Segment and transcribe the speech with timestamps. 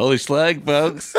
[0.00, 1.14] Holy slag, folks.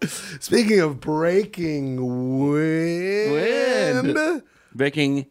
[0.38, 1.96] Speaking of breaking
[2.38, 4.42] wind, Wind.
[4.72, 5.26] Breaking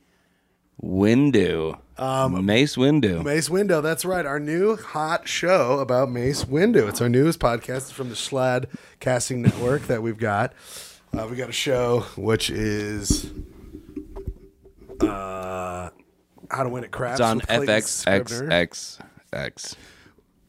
[0.81, 1.79] window.
[1.97, 3.23] Um, Mace Windu.
[3.23, 3.79] Mace Window.
[3.79, 4.25] That's right.
[4.25, 6.89] Our new hot show about Mace Window.
[6.89, 8.65] It's our newest podcast from the Schlad
[8.99, 10.51] Casting Network that we've got.
[11.17, 13.31] Uh, we got a show which is
[14.99, 15.91] uh,
[16.51, 17.21] How to Win at Craps.
[17.21, 18.49] it's on with Clayton Scribner.
[18.49, 19.75] FXXX.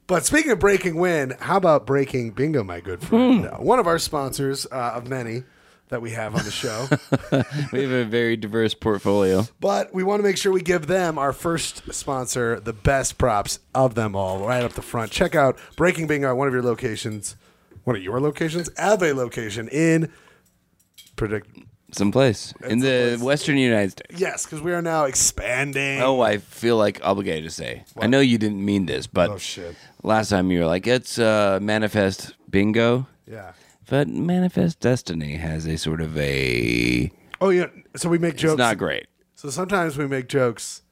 [0.07, 3.47] But speaking of breaking wind, how about breaking bingo, my good friend?
[3.47, 5.43] Uh, one of our sponsors uh, of many
[5.89, 6.89] that we have on the show.
[7.73, 9.47] We have a very diverse portfolio.
[9.61, 13.59] But we want to make sure we give them, our first sponsor, the best props
[13.75, 15.11] of them all right up the front.
[15.11, 17.37] Check out Breaking Bingo at one of your locations,
[17.85, 20.13] one of your locations, have a location in
[21.17, 21.49] predict.
[21.93, 23.23] Someplace in the someplace.
[23.23, 24.21] western United States.
[24.21, 26.03] Yes, because we are now expanding.
[26.03, 27.85] Oh, I feel like obligated to say.
[28.01, 29.77] I know you didn't mean this, but Oh, shit.
[30.03, 33.07] last time you were like, it's uh, Manifest Bingo.
[33.27, 33.53] yeah.
[33.89, 37.09] But Manifest Destiny has a sort of a.
[37.41, 37.67] Oh yeah.
[37.95, 38.55] So we make jokes.
[38.55, 39.07] It's not great.
[39.37, 40.83] So sometimes we make jokes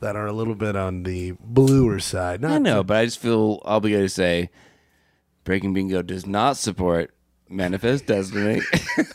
[0.00, 2.40] that are a little bit on the bluer side.
[2.40, 4.48] Not I know, but I just feel obligated to say
[5.44, 7.14] Breaking Bingo does not support
[7.48, 8.60] Manifest Destiny.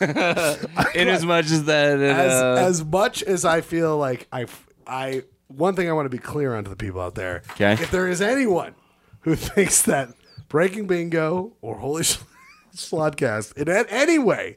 [0.94, 1.98] In as much as that.
[1.98, 4.46] it, as uh, as much as I feel like I
[4.86, 7.42] I one thing I want to be clear on to the people out there.
[7.52, 7.72] Okay.
[7.74, 8.74] If there is anyone
[9.22, 10.10] who thinks that
[10.48, 12.18] Breaking Bingo or Holy Sh-
[12.74, 14.56] Slodcast in a- any way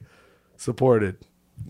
[0.58, 1.18] supported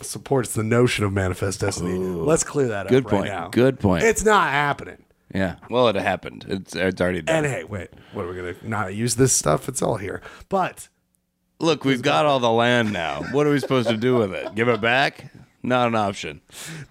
[0.01, 3.31] supports the notion of manifest destiny, let's clear that Good up right point.
[3.31, 3.47] now.
[3.49, 4.03] Good point.
[4.03, 5.03] It's not happening.
[5.33, 5.55] yeah.
[5.69, 6.45] Well, it happened.
[6.47, 7.37] It's, it's already done.
[7.37, 9.67] And hey, wait, what are we gonna not use this stuff?
[9.69, 10.21] It's all here.
[10.49, 10.89] But
[11.63, 13.23] Look, we've got all the land now.
[13.31, 14.53] What are we supposed to do with it?
[14.53, 15.31] Give it back?
[15.63, 16.41] Not an option.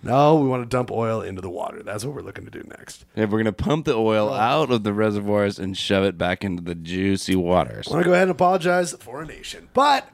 [0.03, 1.83] no, we want to dump oil into the water.
[1.83, 3.05] That's what we're looking to do next.
[3.15, 6.43] If we're going to pump the oil out of the reservoirs and shove it back
[6.43, 7.87] into the juicy waters.
[7.89, 9.69] I want to go ahead and apologize for a nation.
[9.75, 10.09] But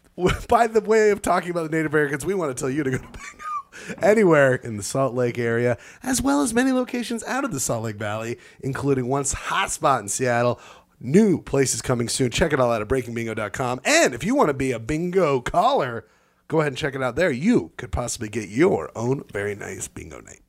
[0.48, 2.90] by the way of talking about the Native Americans, we want to tell you to
[2.90, 7.44] go to bingo anywhere in the Salt Lake area, as well as many locations out
[7.44, 10.58] of the Salt Lake Valley, including once hotspot in Seattle.
[11.00, 12.30] New places coming soon.
[12.30, 13.80] Check it all out at breakingbingo.com.
[13.84, 16.06] And if you want to be a bingo caller,
[16.48, 17.30] go ahead and check it out there.
[17.30, 20.40] You could possibly get your own very nice bingo night.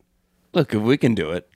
[0.53, 1.47] Look, if we can do it,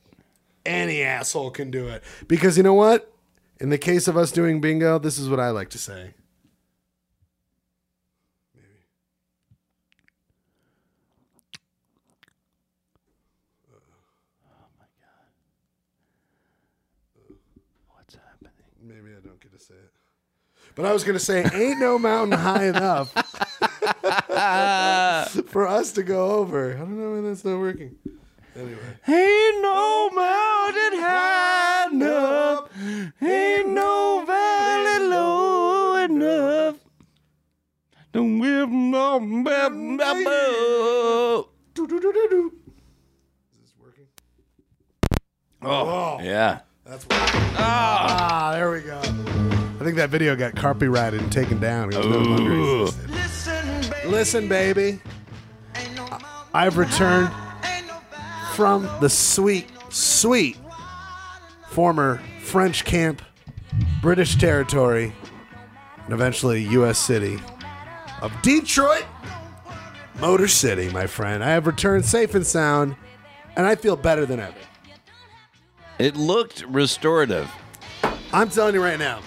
[0.65, 2.03] Any asshole can do it.
[2.27, 3.11] Because you know what?
[3.59, 6.13] In the case of us doing bingo, this is what I like to say.
[17.89, 18.51] what's happening?
[18.81, 19.91] Maybe I don't get to say it.
[20.75, 23.11] But I was going to say, ain't no mountain high enough
[25.49, 26.73] for us to go over.
[26.73, 27.95] I don't know why that's not working.
[28.55, 28.79] Anyway.
[29.07, 32.69] Ain't no mountain high enough,
[33.21, 36.75] ain't no valley low enough.
[38.11, 39.73] Don't give no above.
[43.51, 44.05] Is this working?
[45.63, 46.59] Oh, yeah.
[46.85, 47.19] That's what.
[47.57, 49.01] Ah, there we go.
[49.83, 51.91] I think that video got copyrighted and taken down.
[51.91, 53.93] It was no longer existed.
[54.05, 55.01] Listen, baby.
[56.53, 57.29] I've returned
[58.53, 60.55] from the sweet, sweet
[61.67, 63.23] former French camp,
[64.01, 65.13] British territory,
[66.05, 66.97] and eventually U.S.
[66.97, 67.37] city
[68.21, 69.03] of Detroit,
[70.21, 71.43] Motor City, my friend.
[71.43, 72.95] I have returned safe and sound,
[73.57, 74.55] and I feel better than ever.
[75.99, 77.51] It looked restorative.
[78.31, 79.19] I'm telling you right now,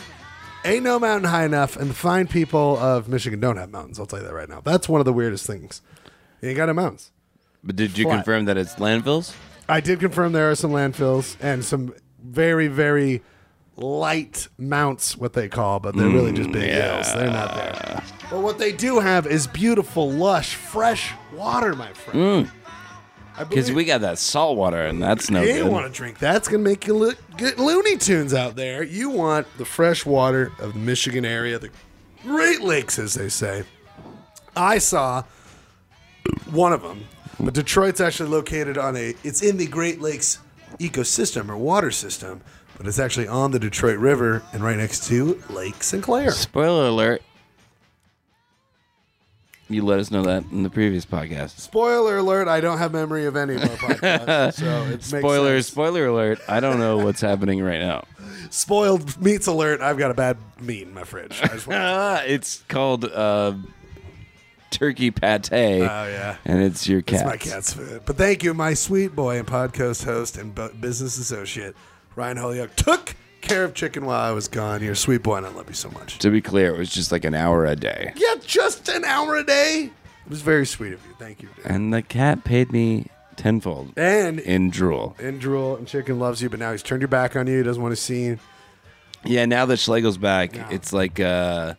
[0.67, 3.99] ain't no mountain high enough, and the fine people of Michigan don't have mountains.
[3.99, 4.61] I'll tell you that right now.
[4.61, 5.83] That's one of the weirdest things.
[6.41, 7.13] You ain't got no mountains.
[7.65, 8.17] But did you Flat.
[8.17, 9.35] confirm that it's landfills?
[9.69, 13.23] I did confirm there are some landfills and some very, very
[13.77, 17.13] light mounts, what they call, but they're really just big mm, hills.
[17.13, 18.03] They're not there.
[18.31, 22.51] But what they do have is beautiful, lush, fresh water, my friend.
[22.66, 22.66] I
[23.39, 25.59] Because we got that salt water, and that's no You good.
[25.61, 26.19] don't want to drink.
[26.19, 28.83] That's going to make you look get Looney Tunes out there.
[28.83, 31.71] You want the fresh water of the Michigan area, the
[32.23, 33.65] Great Lakes, as they say.
[34.57, 35.23] I saw
[36.51, 37.05] one of them,
[37.39, 39.15] but Detroit's actually located on a.
[39.23, 40.39] It's in the Great Lakes
[40.79, 42.41] ecosystem or water system,
[42.77, 46.03] but it's actually on the Detroit River and right next to Lake St.
[46.03, 46.31] Clair.
[46.31, 47.23] Spoiler alert.
[49.69, 51.59] You let us know that in the previous podcast.
[51.59, 55.57] Spoiler alert: I don't have memory of any of our podcasts, so it makes Spoiler,
[55.57, 55.67] sense.
[55.67, 56.41] spoiler alert.
[56.49, 58.05] I don't know what's happening right now.
[58.51, 59.81] Spoiled meats alert!
[59.81, 61.41] I've got a bad meat in my fridge.
[61.43, 61.81] I just want
[62.29, 63.55] it's called uh,
[64.71, 65.51] turkey pate.
[65.53, 66.37] Oh yeah.
[66.45, 67.21] And it's your cat.
[67.23, 68.03] It's my cat's food.
[68.07, 71.75] But thank you, my sweet boy and podcast host and bu- business associate,
[72.15, 73.17] Ryan Holyoke, took
[73.49, 74.83] care of chicken while I was gone.
[74.83, 76.19] You're a sweet boy, and I love you so much.
[76.19, 78.13] To be clear, it was just like an hour a day.
[78.17, 79.91] Yeah, just an hour a day.
[80.25, 81.15] It was very sweet of you.
[81.19, 81.49] Thank you.
[81.57, 81.67] dude.
[81.67, 83.07] And the cat paid me
[83.37, 85.15] tenfold And in drool.
[85.19, 87.59] in drool and chicken loves you, but now he's turned your back on you.
[87.59, 88.39] He doesn't want to see you.
[89.25, 91.75] Yeah, now that Schlegel's back, it's like uh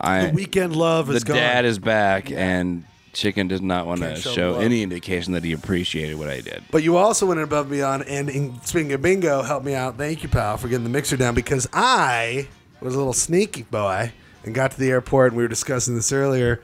[0.00, 1.36] I The weekend love the is gone.
[1.36, 4.62] dad is back and Chicken does not want to Can't show show love.
[4.62, 6.62] any indication that he appreciated what I did.
[6.70, 9.98] But you also went above and beyond, and in, speaking of bingo, help me out.
[9.98, 12.48] Thank you, pal, for getting the mixer down because I
[12.80, 14.12] was a little sneaky boy
[14.44, 16.62] and got to the airport, and we were discussing this earlier.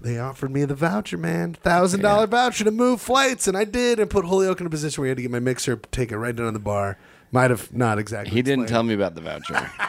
[0.00, 3.98] They offered me the voucher, man, thousand dollar voucher to move flights, and I did,
[3.98, 6.16] and put Holyoke in a position where he had to get my mixer, take it
[6.18, 6.96] right down to the bar.
[7.32, 8.32] Might have not exactly.
[8.32, 8.68] He didn't explained.
[8.68, 9.70] tell me about the voucher.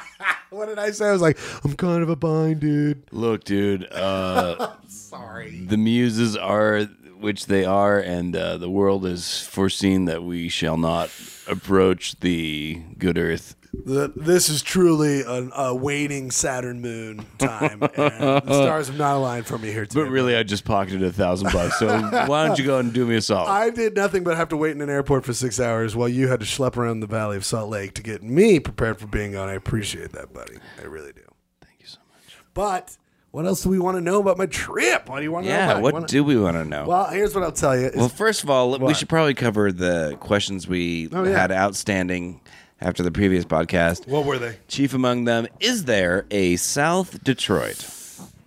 [0.49, 1.09] What did I say?
[1.09, 3.03] I was like, I'm kind of a bind, dude.
[3.11, 4.71] Look, dude, uh,
[5.17, 5.65] Sorry.
[5.65, 6.83] the muses are
[7.19, 11.09] which they are, and uh, the world is foreseen that we shall not
[11.47, 13.55] approach the good earth.
[13.73, 17.81] The, this is truly an, a waning Saturn moon time.
[17.81, 20.03] and the stars have not aligned for me here today.
[20.03, 21.77] But really, I just pocketed a thousand bucks.
[21.77, 21.87] So
[22.27, 23.49] why don't you go and do me a solid?
[23.49, 26.27] I did nothing but have to wait in an airport for six hours while you
[26.27, 29.35] had to schlep around the Valley of Salt Lake to get me prepared for being
[29.35, 29.49] on.
[29.49, 30.57] I appreciate that, buddy.
[30.81, 31.23] I really do.
[31.61, 32.37] Thank you so much.
[32.53, 32.97] But
[33.37, 35.07] what else do we want to know about my trip?
[35.07, 35.83] What do you want to know Yeah, about?
[35.83, 36.85] what Wanna- do we want to know?
[36.87, 37.85] Well, here's what I'll tell you.
[37.85, 41.39] is- Well, first of all, we should probably cover the questions we Oh, yeah.
[41.39, 42.41] had outstanding
[42.81, 44.07] after the previous podcast.
[44.07, 44.57] what were they?
[44.67, 47.85] Chief among them, is there a South Detroit?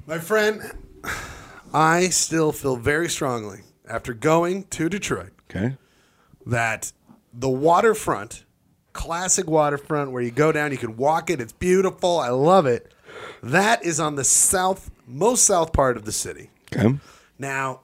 [0.09, 0.61] My friend,
[1.73, 5.77] I still feel very strongly after going to Detroit Okay.
[6.47, 6.91] that
[7.33, 8.45] the waterfront,
[8.93, 12.93] classic waterfront where you go down, you can walk it, it's beautiful, I love it.
[13.43, 16.51] That is on the south, most south part of the city.
[16.75, 16.95] Okay.
[17.39, 17.81] Now,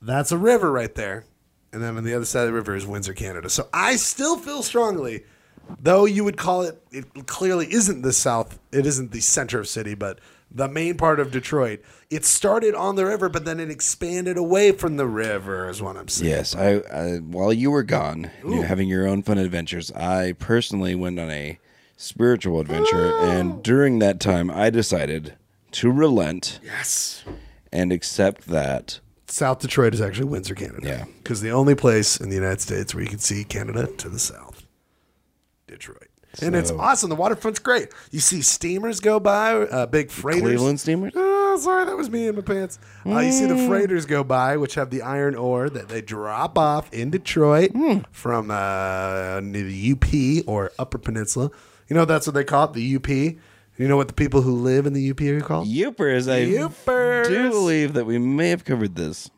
[0.00, 1.24] that's a river right there.
[1.72, 3.50] And then on the other side of the river is Windsor, Canada.
[3.50, 5.24] So I still feel strongly,
[5.80, 9.68] though you would call it, it clearly isn't the south, it isn't the center of
[9.68, 10.18] city, but
[10.50, 11.82] the main part of Detroit.
[12.08, 15.98] It started on the river, but then it expanded away from the river, is what
[15.98, 16.30] I'm saying.
[16.30, 20.94] Yes, I, I while you were gone, you having your own fun adventures, I personally
[20.94, 21.58] went on a
[21.98, 25.34] spiritual adventure, and during that time, I decided
[25.72, 27.24] to relent Yes.
[27.72, 29.00] and accept that.
[29.26, 30.86] South Detroit is actually Windsor, Canada.
[30.86, 31.04] Yeah.
[31.22, 34.18] Because the only place in the United States where you can see Canada to the
[34.18, 34.62] south,
[35.66, 36.04] Detroit.
[36.40, 37.08] And it's So- awesome.
[37.10, 37.88] The waterfront's great.
[38.12, 40.42] You see steamers go by, uh, big freighters.
[40.42, 41.12] Cleveland steamers?
[41.16, 42.78] Oh, sorry, that was me in my pants.
[43.04, 46.56] Uh, you see the freighters go by, which have the iron ore that they drop
[46.56, 47.72] off in Detroit
[48.12, 51.50] from uh, near the UP or Upper Peninsula.
[51.88, 53.08] You know that's what they call it, the UP.
[53.08, 55.68] You know what the people who live in the UP are called?
[55.68, 57.28] Yoopers, I Yoopers.
[57.28, 59.30] do believe that we may have covered this.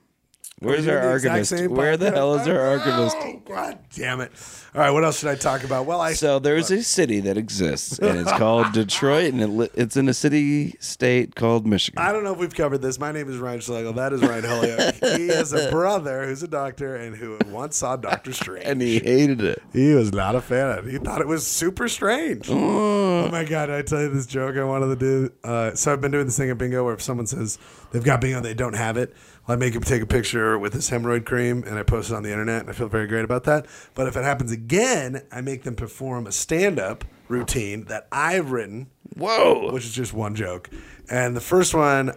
[0.61, 1.69] Where's our archivist?
[1.69, 3.17] Where the hell is our archivist?
[3.19, 3.43] know.
[3.47, 4.31] God damn it!
[4.75, 5.87] All right, what else should I talk about?
[5.87, 9.69] Well, I So there's a city that exists, and it's called Detroit, and it li-
[9.75, 12.03] it's in a city state called Michigan.
[12.03, 12.99] I don't know if we've covered this.
[12.99, 13.95] My name is Ryan Schlegel.
[13.95, 14.95] That is Ryan Holyoke.
[15.17, 18.67] he has a brother who's a doctor and who once saw Doctor Strange.
[18.67, 19.63] and he hated it.
[19.73, 20.91] He was not a fan of it.
[20.93, 22.49] He thought it was super strange.
[22.51, 23.67] Oh my god!
[23.67, 25.33] Did I tell you this joke I wanted to do?
[25.43, 27.59] Uh, so I've been doing this thing at bingo where if someone says
[27.93, 29.15] they've got bingo and they don't have it,
[29.51, 32.23] I make him take a picture with his hemorrhoid cream and I post it on
[32.23, 33.67] the internet, and I feel very great about that.
[33.95, 38.89] But if it happens again, I make them perform a stand-up routine that I've written
[39.17, 39.73] Whoa!
[39.73, 40.71] which is just one joke.
[41.11, 42.13] And the first one,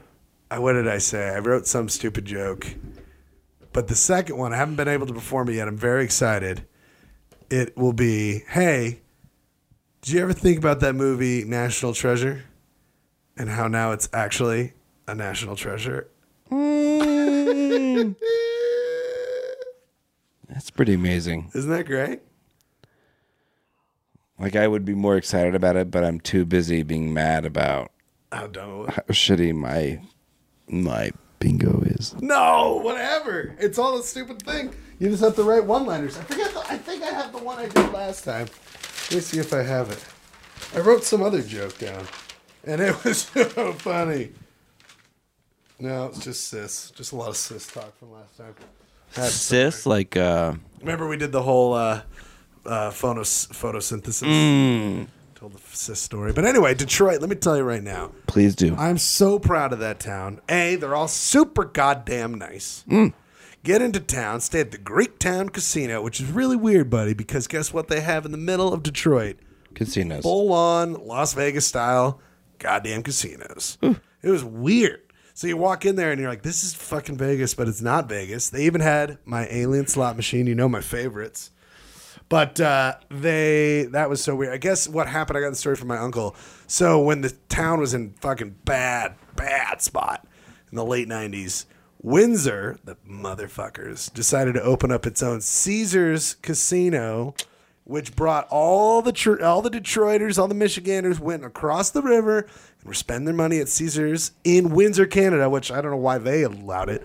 [0.51, 1.29] I, what did I say?
[1.29, 2.67] I wrote some stupid joke.
[3.71, 5.67] But the second one, I haven't been able to perform it yet.
[5.67, 6.65] I'm very excited.
[7.49, 9.01] It will be, hey,
[10.01, 12.43] did you ever think about that movie National Treasure?
[13.35, 14.73] And how now it's actually
[15.07, 16.07] a national treasure?
[16.49, 16.82] Hmm.
[20.49, 21.51] That's pretty amazing.
[21.55, 22.19] Isn't that great?
[24.39, 27.91] Like I would be more excited about it, but I'm too busy being mad about
[28.31, 28.89] I don't.
[28.89, 30.01] how shitty my
[30.67, 32.15] my bingo is.
[32.21, 33.55] No, whatever.
[33.59, 34.73] It's all a stupid thing.
[34.99, 36.17] You just have to write one-liners.
[36.17, 36.53] I forget.
[36.53, 38.47] The, I think I have the one I did last time.
[39.09, 40.03] Let me see if I have it.
[40.75, 42.05] I wrote some other joke down,
[42.63, 44.31] and it was so funny.
[45.83, 46.91] No, it's just cis.
[46.91, 48.55] Just a lot of cis talk from last time.
[49.13, 52.01] Had- Sis, like uh, Remember we did the whole uh,
[52.65, 54.23] uh, photos, photosynthesis.
[54.23, 56.31] mm, Told the cis story.
[56.31, 57.19] But anyway, Detroit.
[57.19, 58.11] Let me tell you right now.
[58.27, 58.75] please do.
[58.77, 60.39] I'm so proud of that town.
[60.47, 62.85] A, they're all super goddamn nice.
[63.65, 67.73] Get into town, stay at the Greektown Casino, which is really weird, buddy, because guess
[67.73, 69.37] what they have in the middle of Detroit?
[69.73, 70.23] Casinos.
[70.23, 72.19] Full on Las Vegas style
[72.59, 73.77] goddamn casinos.
[73.81, 75.01] It was weird.
[75.35, 78.07] So you walk in there and you're like, this is fucking Vegas, but it's not
[78.07, 78.51] Vegas.
[78.51, 81.49] They even had my alien slot machine, you know, my favorites.
[82.29, 84.53] But uh, they that was so weird.
[84.53, 85.37] I guess what happened.
[85.37, 86.35] I got the story from my uncle.
[86.67, 90.25] So when the town was in fucking bad, bad spot
[90.71, 91.65] in the late '90s,
[92.01, 97.35] Windsor, the motherfuckers, decided to open up its own Caesars Casino,
[97.83, 102.47] which brought all the all the Detroiters, all the Michiganders went across the river
[102.83, 105.49] and were spending their money at Caesars in Windsor, Canada.
[105.49, 107.01] Which I don't know why they allowed it.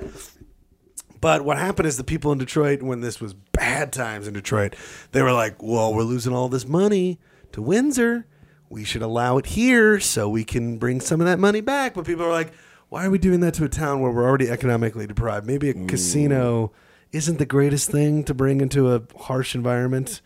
[1.21, 4.77] But what happened is the people in Detroit, when this was bad times in Detroit,
[5.13, 7.19] they were like, well, we're losing all this money
[7.53, 8.27] to Windsor.
[8.69, 11.95] We should allow it here so we can bring some of that money back.
[11.95, 12.53] But people are like,
[12.89, 15.47] why are we doing that to a town where we're already economically deprived?
[15.47, 15.89] Maybe a mm.
[15.89, 16.73] casino
[17.13, 20.21] isn't the greatest thing to bring into a harsh environment.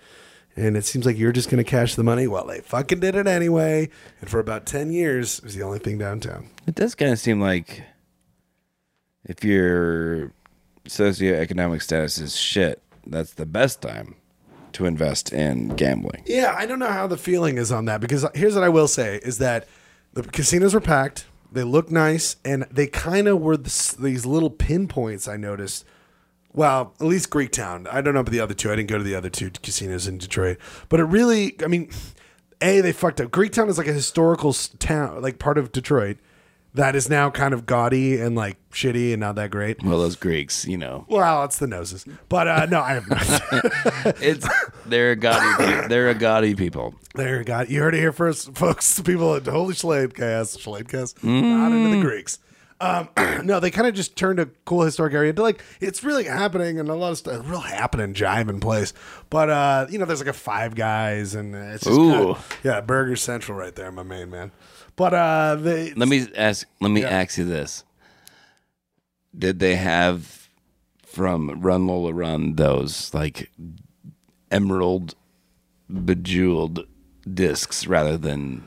[0.54, 2.26] And it seems like you're just going to cash the money.
[2.26, 3.88] Well, they fucking did it anyway.
[4.20, 6.50] And for about 10 years, it was the only thing downtown.
[6.66, 7.82] It does kind of seem like
[9.24, 10.32] if your
[10.84, 14.16] socioeconomic status is shit, that's the best time
[14.72, 16.22] to invest in gambling.
[16.26, 18.88] Yeah, I don't know how the feeling is on that because here's what I will
[18.88, 19.66] say is that
[20.12, 24.50] the casinos were packed, they looked nice, and they kind of were this, these little
[24.50, 25.84] pinpoints I noticed.
[26.54, 27.86] Well, at least Greektown.
[27.92, 28.70] I don't know about the other two.
[28.70, 31.90] I didn't go to the other two casinos in Detroit, but it really, I mean,
[32.60, 33.30] a they fucked up.
[33.30, 36.18] Greektown is like a historical town, like part of Detroit
[36.74, 39.82] that is now kind of gaudy and like shitty and not that great.
[39.82, 44.16] Well, those Greeks, you know, Well, it's the noses, but uh, no, I have not.
[44.22, 44.46] it's
[44.86, 46.94] they're a gaudy, pe- they're a gaudy people.
[47.14, 47.68] There you got.
[47.68, 49.00] You heard it here first, folks.
[49.00, 52.38] People at Holy Schladecast, Schladecast, not into the Greeks.
[52.82, 53.08] Um,
[53.46, 56.80] no, they kind of just turned a cool historic area into like it's really happening
[56.80, 58.92] and a lot of stuff, real happening, jiving place.
[59.30, 62.10] But uh, you know, there's like a Five Guys and it's just Ooh.
[62.34, 64.50] kinda- yeah, Burger Central right there, my main man.
[64.96, 66.66] But uh, they Let me ask.
[66.80, 67.10] Let me Yeah.
[67.10, 67.84] ask you this:
[69.38, 70.48] Did they have
[71.06, 73.50] from Run Lola Run those like
[74.50, 75.14] emerald
[75.88, 76.86] bejeweled
[77.32, 78.66] discs rather than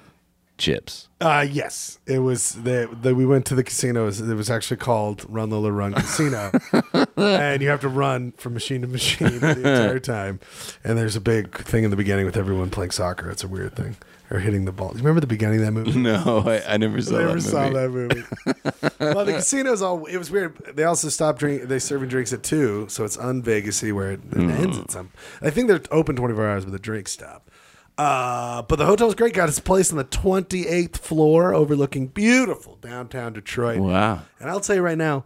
[0.58, 1.10] chips?
[1.22, 2.54] Uh, yes, it was.
[2.54, 4.08] The, the we went to the casino.
[4.08, 6.52] It was actually called Run Lola Run Casino,
[7.18, 10.40] and you have to run from machine to machine the entire time.
[10.84, 13.30] And there's a big thing in the beginning with everyone playing soccer.
[13.30, 13.96] It's a weird thing,
[14.30, 14.92] or hitting the ball.
[14.92, 15.98] You remember the beginning of that movie?
[15.98, 18.22] No, I, I never saw I never that saw movie.
[18.22, 19.14] that movie.
[19.16, 20.06] well, the casino's all.
[20.06, 20.58] It was weird.
[20.76, 21.64] They also stopped drink.
[21.64, 25.12] They serving drinks at two, so it's unvegasy where it, it ends at some.
[25.42, 27.50] I think they're open twenty four hours, but the drinks stop.
[27.98, 29.34] Uh, but the hotel's great.
[29.34, 33.80] Got its place on the twenty eighth floor, overlooking beautiful downtown Detroit.
[33.80, 34.22] Wow.
[34.40, 35.24] And I'll tell you right now,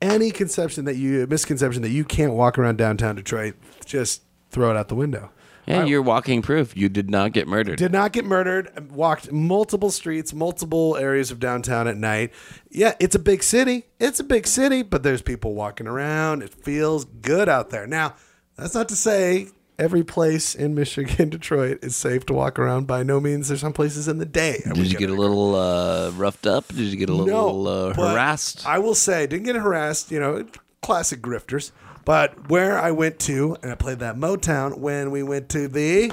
[0.00, 4.76] any conception that you misconception that you can't walk around downtown Detroit, just throw it
[4.76, 5.30] out the window.
[5.66, 6.76] Yeah, you're walking proof.
[6.76, 7.78] You did not get murdered.
[7.78, 8.90] Did not get murdered.
[8.90, 12.32] Walked multiple streets, multiple areas of downtown at night.
[12.70, 13.84] Yeah, it's a big city.
[13.98, 16.42] It's a big city, but there's people walking around.
[16.42, 17.86] It feels good out there.
[17.86, 18.14] Now,
[18.56, 19.48] that's not to say
[19.78, 22.86] every place in Michigan, Detroit is safe to walk around.
[22.86, 23.48] By no means.
[23.48, 24.62] There's some places in the day.
[24.66, 26.68] I Did you get a little uh, roughed up?
[26.68, 28.66] Did you get a little uh, harassed?
[28.66, 30.10] I will say, didn't get harassed.
[30.10, 30.46] You know,
[30.82, 31.72] classic grifters.
[32.04, 36.12] But where I went to, and I played that Motown when we went to the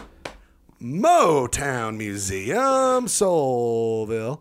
[0.82, 4.39] Motown Museum, Soulville,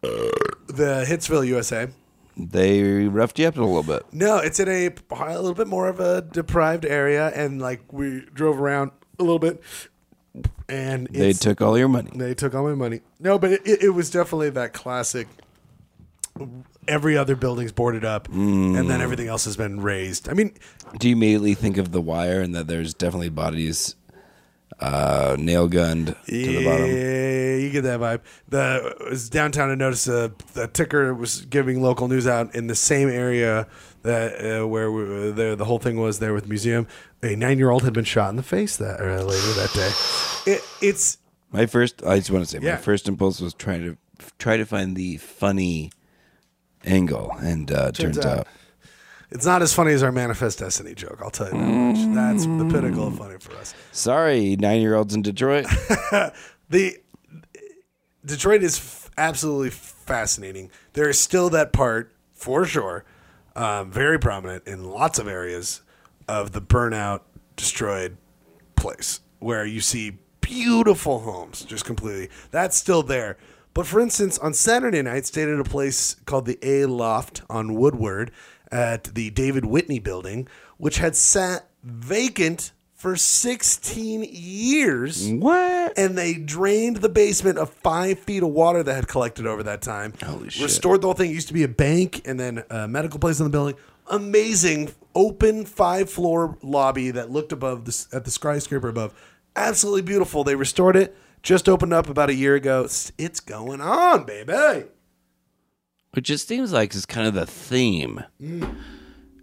[0.00, 1.88] the Hitsville, USA.
[2.36, 4.02] They roughed you up a little bit.
[4.12, 8.24] No, it's in a, a little bit more of a deprived area, and like we
[8.32, 9.62] drove around a little bit,
[10.68, 12.10] and They took all your money.
[12.14, 13.00] they took all my money.
[13.20, 15.28] No, but it, it, it was definitely that classic.
[16.88, 18.76] Every other building's boarded up, mm.
[18.78, 20.28] and then everything else has been raised.
[20.28, 20.54] I mean,
[20.98, 23.94] Do you immediately think of the wire and that there's definitely bodies
[24.80, 26.86] uh, nail gunned to the bottom?
[26.86, 28.20] Yeah, you get that vibe.
[28.48, 29.70] The it was downtown.
[29.70, 30.32] I noticed the
[30.72, 33.66] ticker was giving local news out in the same area
[34.02, 36.86] that uh, where we, the the whole thing was there with the museum.
[37.22, 40.52] A nine year old had been shot in the face that uh, later that day.
[40.52, 41.18] It, it's
[41.52, 42.72] My first, I just want to say, Yeah.
[42.74, 43.96] my first impulse was trying to
[44.38, 45.92] try to find the funny
[46.84, 48.46] angle, and uh, turns, out- out,
[49.32, 51.20] it's not as funny as our manifest destiny joke.
[51.22, 52.14] I'll tell you that much.
[52.14, 53.74] That's the pinnacle of funny for us.
[53.90, 55.66] sorry, nine year olds in Detroit.
[56.68, 56.98] the
[58.24, 60.70] Detroit is f- absolutely fascinating.
[60.92, 63.04] There is still that part for sure,
[63.56, 65.80] um, very prominent in lots of areas
[66.28, 67.20] of the burnout,
[67.56, 68.16] destroyed
[68.76, 72.28] place where you see beautiful homes just completely.
[72.50, 73.38] That's still there.
[73.74, 78.30] But for instance, on Saturday night, stayed at a place called the Aloft on Woodward
[78.72, 80.48] at the David Whitney building,
[80.78, 85.28] which had sat vacant for 16 years.
[85.28, 85.98] What?
[85.98, 89.82] And they drained the basement of five feet of water that had collected over that
[89.82, 90.14] time.
[90.24, 90.62] Holy shit.
[90.62, 91.30] Restored the whole thing.
[91.30, 93.74] It used to be a bank and then a medical place in the building.
[94.08, 99.12] Amazing open five floor lobby that looked above this at the skyscraper above.
[99.56, 100.44] Absolutely beautiful.
[100.44, 101.16] They restored it.
[101.42, 102.84] Just opened up about a year ago.
[102.84, 104.84] It's, it's going on, baby.
[106.14, 108.22] Which it seems like is kind of the theme.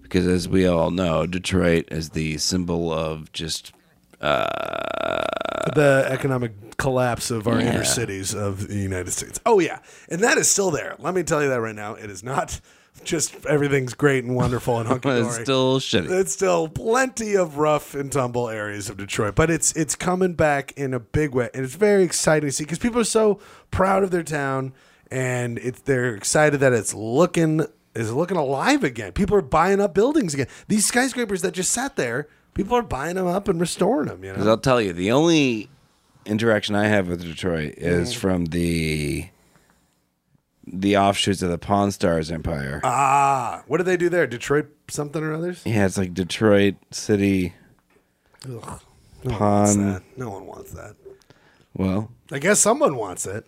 [0.04, 3.72] Because as we all know, Detroit is the symbol of just
[4.22, 5.26] uh,
[5.74, 7.70] the economic collapse of our Yeah.
[7.74, 9.40] inner cities of the United States.
[9.46, 10.96] Oh yeah, and that is still there.
[11.00, 11.96] Let me tell you that right now.
[11.96, 12.60] It is not
[13.04, 15.22] just everything's great and wonderful and hunky dory.
[15.22, 16.10] it's still shitty.
[16.12, 20.72] It's still plenty of rough and tumble areas of Detroit, but it's it's coming back
[20.74, 23.40] in a big way, and it's very exciting to see because people are so
[23.72, 24.74] proud of their town,
[25.12, 29.12] and it's they're excited that it's looking is looking alive again.
[29.14, 30.48] People are buying up buildings again.
[30.68, 34.24] These skyscrapers that just sat there, people are buying them up and restoring them.
[34.24, 35.70] You Because know, I'll tell you, the only
[36.26, 38.20] interaction I have with Detroit is Mm-hmm.
[38.20, 39.30] from the
[40.72, 42.80] the offshoots of the Pawn Stars Empire.
[42.84, 44.28] ah, what do they do there?
[44.28, 45.64] Detroit something or others?
[45.66, 47.54] yeah, it's like Detroit City
[48.46, 48.80] Ugh,
[49.24, 49.86] no one wants Pawn.
[49.88, 50.04] that.
[50.16, 50.96] No one wants that.
[51.74, 53.46] Well, I guess someone wants it.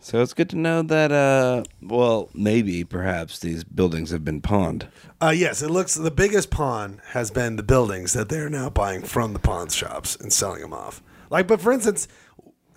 [0.00, 1.12] So it's good to know that.
[1.12, 4.88] uh Well, maybe, perhaps these buildings have been pawned.
[5.22, 9.02] Uh, yes, it looks the biggest pawn has been the buildings that they're now buying
[9.02, 11.02] from the pawn shops and selling them off.
[11.30, 12.08] Like, but for instance,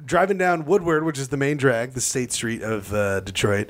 [0.06, 3.70] driving down Woodward, which is the main drag, the state street of uh, Detroit.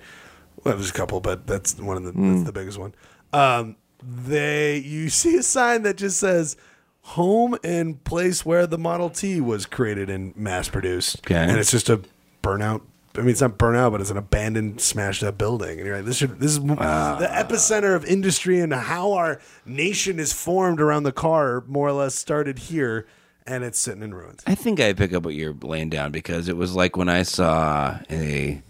[0.63, 2.95] Well, there's a couple, but that's one of the that's the biggest one.
[3.33, 6.55] Um, they you see a sign that just says
[7.01, 11.35] "Home and place where the Model T was created and mass produced," Okay.
[11.35, 12.01] and it's just a
[12.41, 12.81] burnout.
[13.15, 15.77] I mean, it's not burnout, but it's an abandoned, smashed up building.
[15.77, 20.19] And you're like, this should this is the epicenter of industry and how our nation
[20.19, 21.63] is formed around the car.
[21.67, 23.05] More or less started here,
[23.45, 24.41] and it's sitting in ruins.
[24.47, 27.21] I think I pick up what you're laying down because it was like when I
[27.21, 28.63] saw a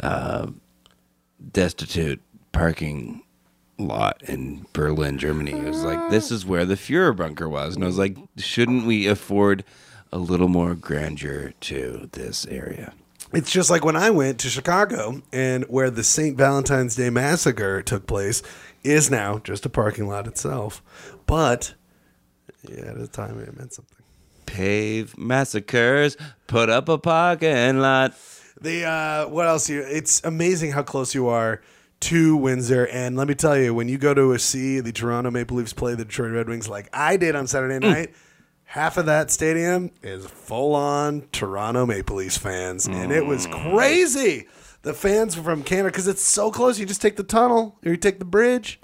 [0.00, 0.46] uh,
[1.50, 2.20] destitute
[2.52, 3.22] parking
[3.78, 5.52] lot in Berlin, Germany.
[5.52, 8.86] It was like this is where the Fuhrer bunker was, and I was like, shouldn't
[8.86, 9.64] we afford
[10.12, 12.92] a little more grandeur to this area?
[13.32, 16.36] It's just like when I went to Chicago and where the St.
[16.36, 18.42] Valentine's Day massacre took place
[18.84, 20.82] is now just a parking lot itself.
[21.26, 21.74] But
[22.68, 23.98] yeah, at the time it meant something.
[24.44, 26.16] Pave massacres,
[26.46, 28.14] put up a parking lot.
[28.60, 29.68] The uh, what else?
[29.70, 29.80] You?
[29.80, 31.62] It's amazing how close you are
[32.00, 32.86] to Windsor.
[32.88, 35.72] And let me tell you, when you go to a see the Toronto Maple Leafs
[35.72, 38.14] play the Detroit Red Wings, like I did on Saturday night,
[38.72, 44.46] half of that stadium is full on Toronto Maple Leafs fans, and it was crazy.
[44.80, 47.90] The fans were from Canada, because it's so close, you just take the tunnel or
[47.90, 48.80] you take the bridge.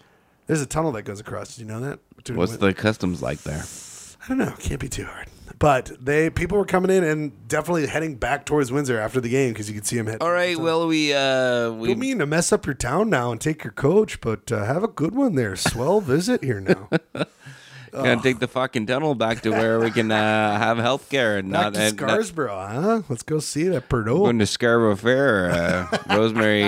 [0.47, 1.57] There's a tunnel that goes across.
[1.57, 2.01] Did you know that?
[2.17, 3.65] Between What's the customs like there?
[4.23, 4.53] I don't know.
[4.59, 5.29] Can't be too hard.
[5.59, 9.53] But they people were coming in and definitely heading back towards Windsor after the game
[9.53, 10.19] because you could see them head.
[10.21, 13.41] All right, well we uh we Don't mean to mess up your town now and
[13.41, 15.57] take your coach, but uh, have a good one there.
[15.57, 16.91] Swell visit here now.
[18.05, 21.51] Gonna take the fucking tunnel back to where we can uh, have health care and
[21.53, 23.03] Back not, to and not Scarsboro, huh?
[23.09, 24.19] Let's go see it at Purdue.
[24.19, 26.63] going to Scarborough Fair, uh, rosemary,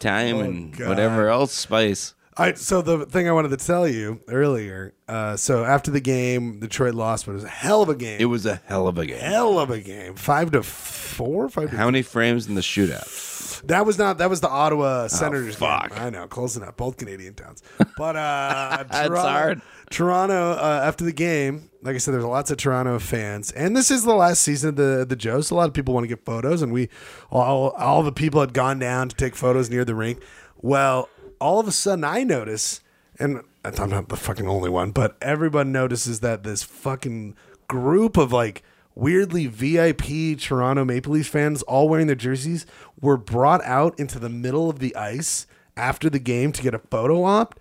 [0.00, 0.88] thyme, Oh, and God.
[0.88, 2.14] whatever else spice.
[2.38, 4.94] Right, so the thing I wanted to tell you earlier.
[5.06, 8.18] Uh, so after the game, Detroit lost, but it was a hell of a game.
[8.18, 9.18] It was a hell of a game.
[9.20, 10.14] hell of a game.
[10.14, 11.50] Five to four.
[11.50, 13.51] Five to How many frames in the shootout?
[13.64, 14.18] That was not.
[14.18, 15.56] That was the Ottawa Senators.
[15.56, 15.90] Oh, fuck.
[15.90, 15.98] Game.
[15.98, 16.76] I know, close enough.
[16.76, 17.62] Both Canadian towns.
[17.96, 19.62] But uh, That's Toronto, hard.
[19.90, 20.52] Toronto.
[20.52, 24.02] Uh, after the game, like I said, there's lots of Toronto fans, and this is
[24.04, 25.40] the last season of the the Joe.
[25.40, 26.88] So a lot of people want to get photos, and we
[27.30, 30.22] all all the people had gone down to take photos near the rink.
[30.56, 31.08] Well,
[31.40, 32.80] all of a sudden, I notice,
[33.18, 37.36] and I'm not the fucking only one, but everyone notices that this fucking
[37.68, 38.62] group of like
[38.94, 42.66] weirdly VIP Toronto Maple Leafs fans, all wearing their jerseys,
[43.00, 46.78] were brought out into the middle of the ice after the game to get a
[46.78, 47.58] photo op.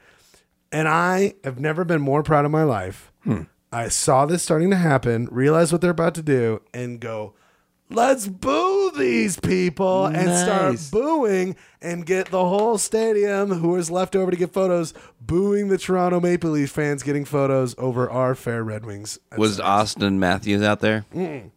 [0.71, 3.11] And I have never been more proud of my life.
[3.23, 3.43] Hmm.
[3.73, 7.33] I saw this starting to happen, realized what they're about to do, and go,
[7.93, 10.89] let's boo these people and start Nice.
[10.89, 15.77] booing and get the whole stadium who was left over to get photos booing the
[15.77, 19.19] Toronto Maple Leaf fans getting photos over our fair Red Wings.
[19.38, 21.06] Was Auston Matthews out there?
[21.13, 21.51] Mm.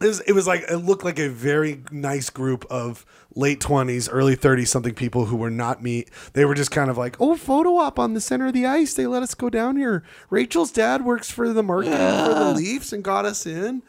[0.00, 4.08] it was, it was like it looked like a very nice group of late 20s
[4.10, 7.36] early 30s something people who were not me they were just kind of like oh
[7.36, 10.72] photo op on the center of the ice they let us go down here rachel's
[10.72, 13.82] dad works for the marketing for the leafs and got us in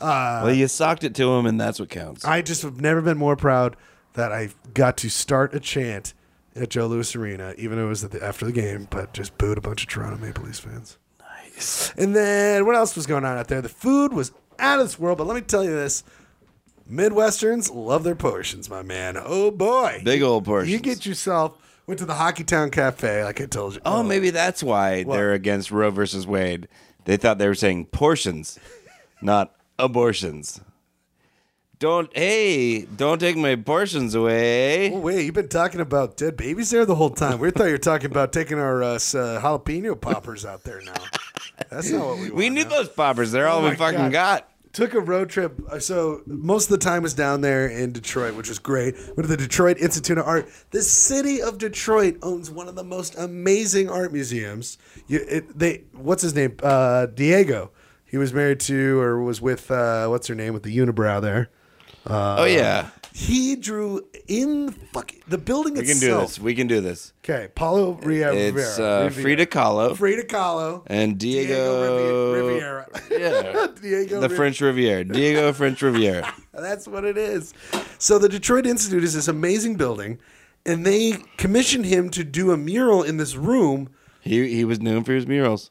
[0.00, 2.24] Uh, well, you socked it to him, and that's what counts.
[2.24, 3.76] i just have never been more proud
[4.14, 6.14] that i got to start a chant
[6.56, 9.58] at joe louis arena even though it was the, after the game but just booed
[9.58, 10.98] a bunch of toronto maple leafs fans
[11.60, 11.92] Nice.
[11.96, 13.60] And then what else was going on out there?
[13.60, 16.04] The food was out of this world, but let me tell you this.
[16.90, 19.16] Midwesterns love their portions, my man.
[19.22, 20.00] Oh boy.
[20.04, 20.72] Big old portions.
[20.72, 23.80] You get yourself went to the Hockey Town Cafe, like I told you.
[23.84, 24.02] Oh, oh.
[24.02, 26.68] maybe that's why they're against Roe versus Wade.
[27.04, 28.58] They thought they were saying portions,
[29.22, 29.54] not
[29.84, 30.60] abortions.
[31.78, 34.92] Don't hey, don't take my abortions away.
[34.92, 37.38] Oh, wait, you've been talking about dead babies there the whole time.
[37.38, 40.92] We thought you were talking about taking our uh, uh, jalapeno poppers out there now.
[41.70, 42.34] That's not what we want.
[42.34, 42.76] We need now.
[42.76, 43.32] those poppers.
[43.32, 44.12] They're all Oh we my fucking God.
[44.12, 44.46] got.
[44.72, 45.58] Took a road trip.
[45.68, 48.94] uh, So most of the time was down there in Detroit, which was great.
[48.94, 50.48] Went to the Detroit Institute of Art.
[50.70, 54.78] The city of Detroit owns one of the most amazing art museums.
[55.08, 56.56] You, it, they, what's his name?
[56.62, 57.72] Uh, Diego.
[58.10, 61.50] He was married to or was with uh, what's her name with the unibrow there.
[62.06, 66.38] oh yeah, He drew in fuck the building we can do this.
[66.40, 67.12] We can do this.
[67.24, 69.06] Okay, Paulo Ria It's Rivera.
[69.06, 70.82] uh, Frida Kahlo Frida Kahlo.
[70.86, 72.86] and Diego Diego, Riviera.
[73.10, 75.04] Yeah, Diego the Riv- French Riviera.
[75.04, 76.32] Diego French Riviera.
[76.52, 77.52] That's what it is.
[77.98, 80.18] So the Detroit Institute is this amazing building,
[80.66, 85.04] and they commissioned him to do a mural in this room, He he was known
[85.04, 85.70] for his murals.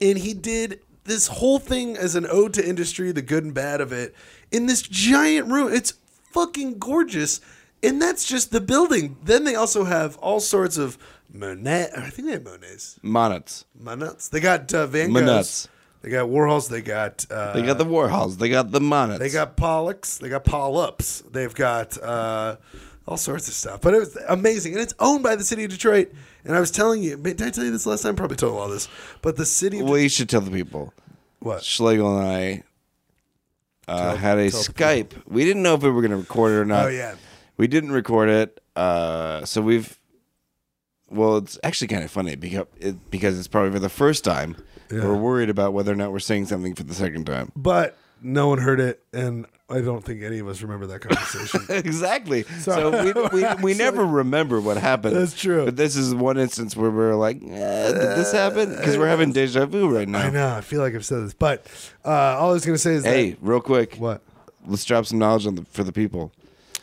[0.00, 3.80] and he did this whole thing as an ode to industry, the good and bad
[3.80, 4.14] of it,
[4.50, 5.72] in this giant room.
[5.72, 5.94] It's
[6.32, 7.40] fucking gorgeous.
[7.82, 9.16] And that's just the building.
[9.22, 10.98] Then they also have all sorts of
[11.32, 11.90] Monet.
[11.96, 12.98] I think they have Monets.
[13.02, 13.64] Monets.
[13.78, 14.28] Monuts.
[14.28, 15.12] They got uh, Van Goghs.
[15.12, 15.68] Monuts.
[16.02, 16.68] They got Warhols.
[16.68, 18.38] They got uh, They got the Warhols.
[18.38, 19.18] They got the Monets.
[19.18, 20.18] They got Pollocks.
[20.18, 21.22] They got Polyps.
[21.30, 22.56] They've got uh,
[23.06, 23.80] all sorts of stuff.
[23.80, 26.12] But it was amazing, and it's owned by the city of Detroit.
[26.44, 28.16] And I was telling you, did I tell you this last time?
[28.16, 28.88] Probably told all this.
[29.22, 30.92] But the city of We should tell the people.
[31.40, 31.62] what?
[31.64, 32.62] Schlegel and I
[33.88, 35.12] uh, Tell- had a Skype.
[35.26, 36.86] We didn't know if we were going to record it or not.
[36.86, 37.14] Oh yeah,
[37.56, 38.60] We didn't record it.
[38.74, 39.98] Uh, so we've.
[41.08, 44.56] Well, it's actually kind of funny because it, because it's probably for the first time.
[44.90, 47.50] We're worried about whether or not we're saying something for the second time.
[47.56, 51.66] but no one heard it, and I don't think any of us remember that conversation.
[51.68, 52.44] exactly.
[52.60, 55.16] So, we, we, we never remember what happened.
[55.16, 55.64] That's true.
[55.64, 58.70] But this is one instance where we're like, eh, did this happen?
[58.70, 60.20] Because we're having deja vu right now.
[60.26, 60.54] I know.
[60.54, 61.66] I feel like I've said this, but
[62.04, 63.96] uh, all I was going to say is Hey, that real quick.
[63.96, 64.22] what?
[64.66, 66.32] Let's drop some knowledge on the, for the people.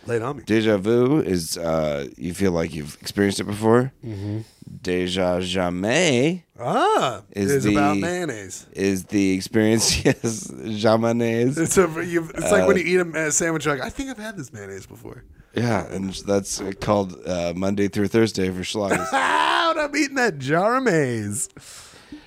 [0.05, 0.43] Lay it on me.
[0.45, 3.91] Deja vu is uh, you feel like you've experienced it before.
[4.05, 4.39] Mm-hmm.
[4.81, 8.65] Deja jamais Ah, Is is about the- mayonnaise.
[8.73, 9.95] is the experience.
[10.05, 10.47] Yes,
[10.81, 11.57] jamais.
[11.57, 13.65] It's a, you, it's like Uh, when you eat a, a sandwich.
[13.65, 15.23] You're like, I think I've had this mayonnaise before.
[15.55, 19.07] Yeah, and that's called uh, Monday through Thursday for schloggers.
[19.13, 21.47] Out, I'm eating that jar of maize.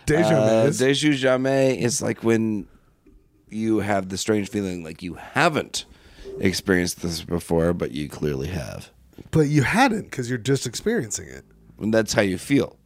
[0.06, 0.70] Deja uh.
[0.70, 2.68] Deja jamais is like when
[3.50, 5.84] you have the strange feeling like you haven't
[6.40, 8.90] experienced this before, but you clearly have.
[9.30, 11.44] but you hadn't because you're just experiencing it.
[11.78, 12.76] And that's how you feel.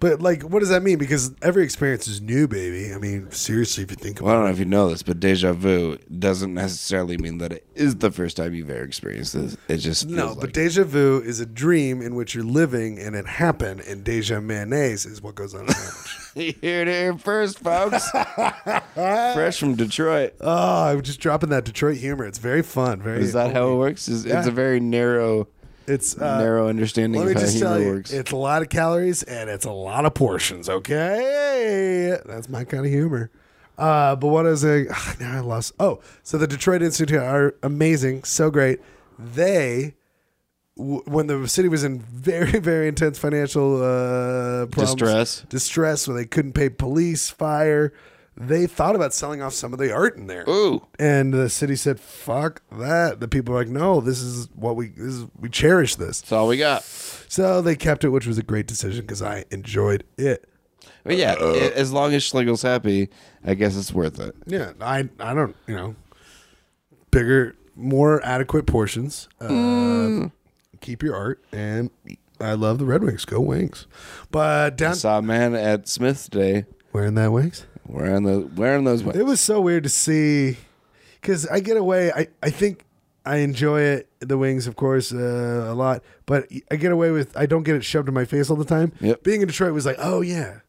[0.00, 0.98] But like, what does that mean?
[0.98, 2.94] Because every experience is new, baby.
[2.94, 5.02] I mean, seriously, if you think about Well, I don't know if you know this,
[5.02, 9.34] but deja vu doesn't necessarily mean that it is the first time you've ever experienced
[9.34, 9.56] this.
[9.68, 10.06] It just it.
[10.06, 13.26] feels No, like but deja vu is a dream in which you're living and it
[13.26, 15.66] happened, and deja mayonnaise is what goes on.
[16.34, 18.08] You heard it here first, folks.
[18.94, 20.34] Fresh from Detroit.
[20.40, 22.24] oh, I'm just dropping that Detroit humor.
[22.26, 23.02] It's very fun.
[23.02, 23.22] Very.
[23.22, 24.06] Is that how it works?
[24.06, 25.48] Is It's a very narrow,
[25.88, 28.12] It's uh, narrow understanding Let me just tell you, works.
[28.12, 30.68] it's a lot of calories and it's a lot of portions.
[30.68, 33.30] Okay, that's my kind of humor.
[33.76, 34.84] Uh, but what is a
[35.20, 35.72] now I lost?
[35.80, 38.80] Oh, so the Detroit Institute are amazing, so great.
[39.18, 39.94] They,
[40.76, 45.44] w- when the city was in very very intense financial uh, problems, Distress.
[45.48, 47.92] distress, when they couldn't pay police, fire,
[48.40, 50.44] they thought about selling off some of the art in there.
[50.48, 50.86] Ooh.
[50.98, 54.88] And the city said, "Fuck that." The people were like, "No, this is what we
[54.88, 56.82] this is we cherish this." That's all we got.
[56.84, 60.48] So they kept it, which was a great decision because I enjoyed it.
[61.04, 63.08] But yeah, i- as long as Schlegel's happy,
[63.44, 64.34] I guess it's worth it.
[64.46, 65.96] Yeah, I I don't you know
[67.10, 69.28] bigger, more adequate portions.
[69.40, 70.28] Uh,
[70.80, 71.90] Keep your art, and
[72.40, 73.24] I love the Red Wings.
[73.24, 73.86] Go Wings!
[74.30, 79.02] But I saw a man at Smith's today wearing that Wings, wearing the wearing those
[79.02, 79.18] ones.
[79.18, 80.56] it was so weird to see
[81.20, 82.12] because I get away.
[82.12, 82.84] I I think
[83.26, 86.02] I enjoy it, the Wings, of course, uh, a lot.
[86.26, 88.64] But I get away with I don't get it shoved in my face all the
[88.64, 88.92] time.
[89.00, 89.22] Yep.
[89.22, 90.60] Being in Detroit was like, oh yeah,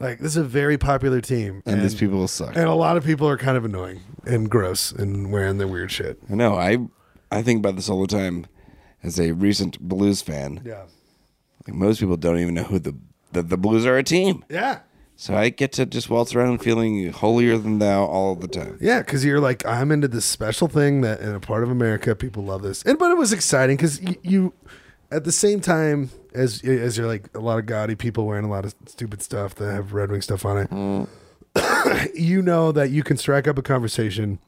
[0.00, 2.54] like this is a very popular team, and these people will suck.
[2.56, 5.90] And a lot of people are kind of annoying and gross and wearing their weird
[5.90, 6.18] shit.
[6.30, 6.54] I know.
[6.56, 6.78] I
[7.32, 8.46] I think about this all the time.
[9.02, 10.84] As a recent Blues fan, Yeah.
[11.66, 12.94] like most people don't even know who the
[13.32, 14.44] the, the Blues are a team.
[14.48, 14.78] Yeah.
[15.16, 18.78] So I get to just waltz around feeling holier than thou all the time.
[18.80, 22.16] Yeah, because you're like, I'm into this special thing that in a part of America
[22.16, 24.52] people love this, and but it was exciting because you, you,
[25.12, 28.50] at the same time as as you're like a lot of gaudy people wearing a
[28.50, 30.70] lot of stupid stuff that have Red Wing stuff on it.
[30.70, 31.08] Mm.
[32.14, 34.40] you know that you can strike up a conversation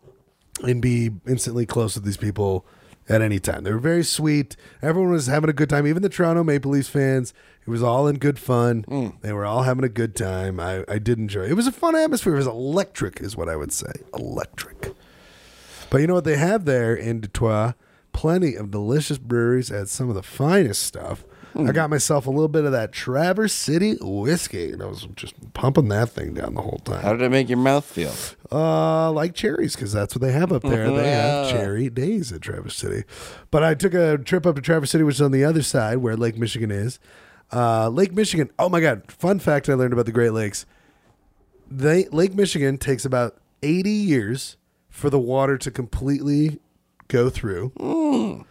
[0.64, 2.66] and be instantly close with these people
[3.08, 3.64] at any time.
[3.64, 4.56] They were very sweet.
[4.82, 5.86] Everyone was having a good time.
[5.86, 7.32] Even the Toronto Maple Leafs fans.
[7.66, 8.84] It was all in good fun.
[8.84, 9.20] Mm.
[9.22, 10.60] They were all having a good time.
[10.60, 11.50] I, I did enjoy it.
[11.50, 12.34] It was a fun atmosphere.
[12.34, 13.92] It was electric, is what I would say.
[14.14, 14.94] Electric.
[15.90, 17.74] But you know what they have there in Detroit?
[18.12, 21.24] Plenty of delicious breweries at some of the finest stuff.
[21.58, 25.34] I got myself a little bit of that Traverse City whiskey, and I was just
[25.54, 27.00] pumping that thing down the whole time.
[27.02, 28.12] How did it make your mouth feel?
[28.52, 30.90] Uh, like cherries, because that's what they have up there.
[30.90, 33.04] They have cherry days at Traverse City.
[33.50, 35.98] But I took a trip up to Traverse City, which is on the other side
[35.98, 36.98] where Lake Michigan is.
[37.52, 38.50] Uh, Lake Michigan.
[38.58, 39.10] Oh my God!
[39.10, 40.66] Fun fact I learned about the Great Lakes.
[41.70, 44.56] They Lake Michigan takes about eighty years
[44.90, 46.58] for the water to completely
[47.08, 48.44] go through.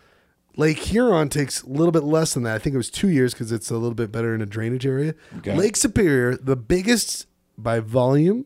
[0.57, 2.55] Lake Huron takes a little bit less than that.
[2.55, 4.85] I think it was two years because it's a little bit better in a drainage
[4.85, 5.13] area.
[5.37, 5.55] Okay.
[5.55, 8.45] Lake Superior, the biggest by volume,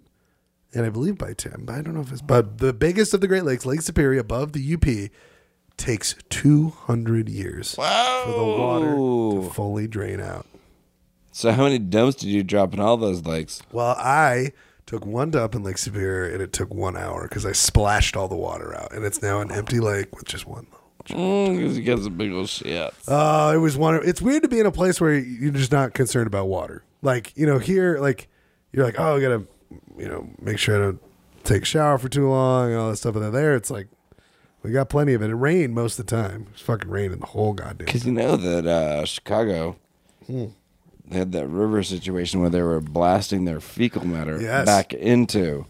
[0.73, 3.21] and I believe by Tim, but I don't know if it's but the biggest of
[3.21, 5.11] the Great Lakes, Lake Superior above the UP,
[5.77, 8.95] takes two hundred years for the water
[9.45, 10.45] to fully drain out.
[11.31, 13.61] So how many dumps did you drop in all those lakes?
[13.71, 14.51] Well, I
[14.85, 18.27] took one dump in Lake Superior and it took one hour because I splashed all
[18.27, 20.67] the water out, and it's now an empty lake with just one.
[21.09, 22.93] Because you got some big old shit.
[23.07, 23.99] Uh, it was one.
[24.03, 26.83] It's weird to be in a place where you're just not concerned about water.
[27.01, 28.27] Like you know, here, like
[28.71, 29.43] you're like, oh, I gotta,
[29.97, 31.01] you know, make sure I don't
[31.43, 33.15] take a shower for too long and all that stuff.
[33.15, 33.87] And then there, it's like
[34.63, 35.29] we got plenty of it.
[35.29, 36.47] It rained most of the time.
[36.51, 37.85] It's was fucking raining the whole goddamn.
[37.85, 39.77] Because you know that uh, Chicago,
[40.27, 40.47] Hmm.
[41.07, 44.65] they had that river situation where they were blasting their fecal matter Yes.
[44.65, 45.65] back into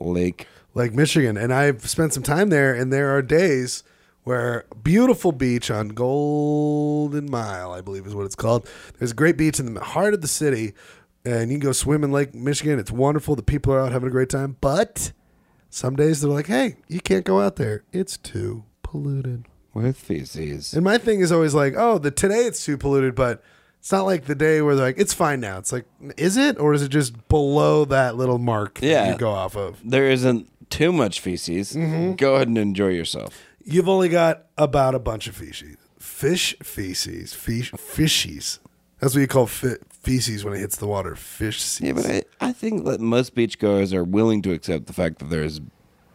[0.00, 0.46] Lake.
[0.74, 3.84] like Michigan, and I've spent some time there, and there are days
[4.24, 8.68] where beautiful beach on Golden Mile, I believe is what it's called.
[8.98, 10.74] There's a great beach in the heart of the city,
[11.24, 12.78] and you can go swim in Lake Michigan.
[12.78, 13.34] It's wonderful.
[13.36, 15.12] The people are out having a great time, but
[15.70, 17.82] some days they're like, "Hey, you can't go out there.
[17.92, 20.74] It's too polluted." With feces.
[20.74, 23.42] And my thing is always like, "Oh, the today it's too polluted," but
[23.80, 25.86] it's not like the day where they're like, "It's fine now." It's like,
[26.18, 29.12] is it, or is it just below that little mark that Yeah.
[29.12, 29.78] you go off of?
[29.82, 31.72] There isn't too much feces.
[31.72, 32.12] Mm-hmm.
[32.16, 33.42] Go ahead and enjoy yourself.
[33.64, 35.76] You've only got about a bunch of feces.
[35.98, 37.32] Fish feces.
[37.34, 38.58] Fish fishies.
[39.00, 41.16] That's what you call fe- feces when it hits the water.
[41.16, 41.80] Fish feces.
[41.80, 45.30] Yeah, but I, I think that most beachgoers are willing to accept the fact that
[45.30, 45.60] there's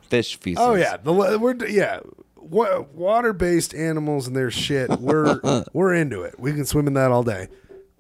[0.09, 0.59] fish feces.
[0.63, 1.99] oh yeah, the we're yeah.
[2.35, 4.89] Wa- water-based animals and their shit.
[5.01, 5.41] We're
[5.73, 6.39] we're into it.
[6.39, 7.49] We can swim in that all day.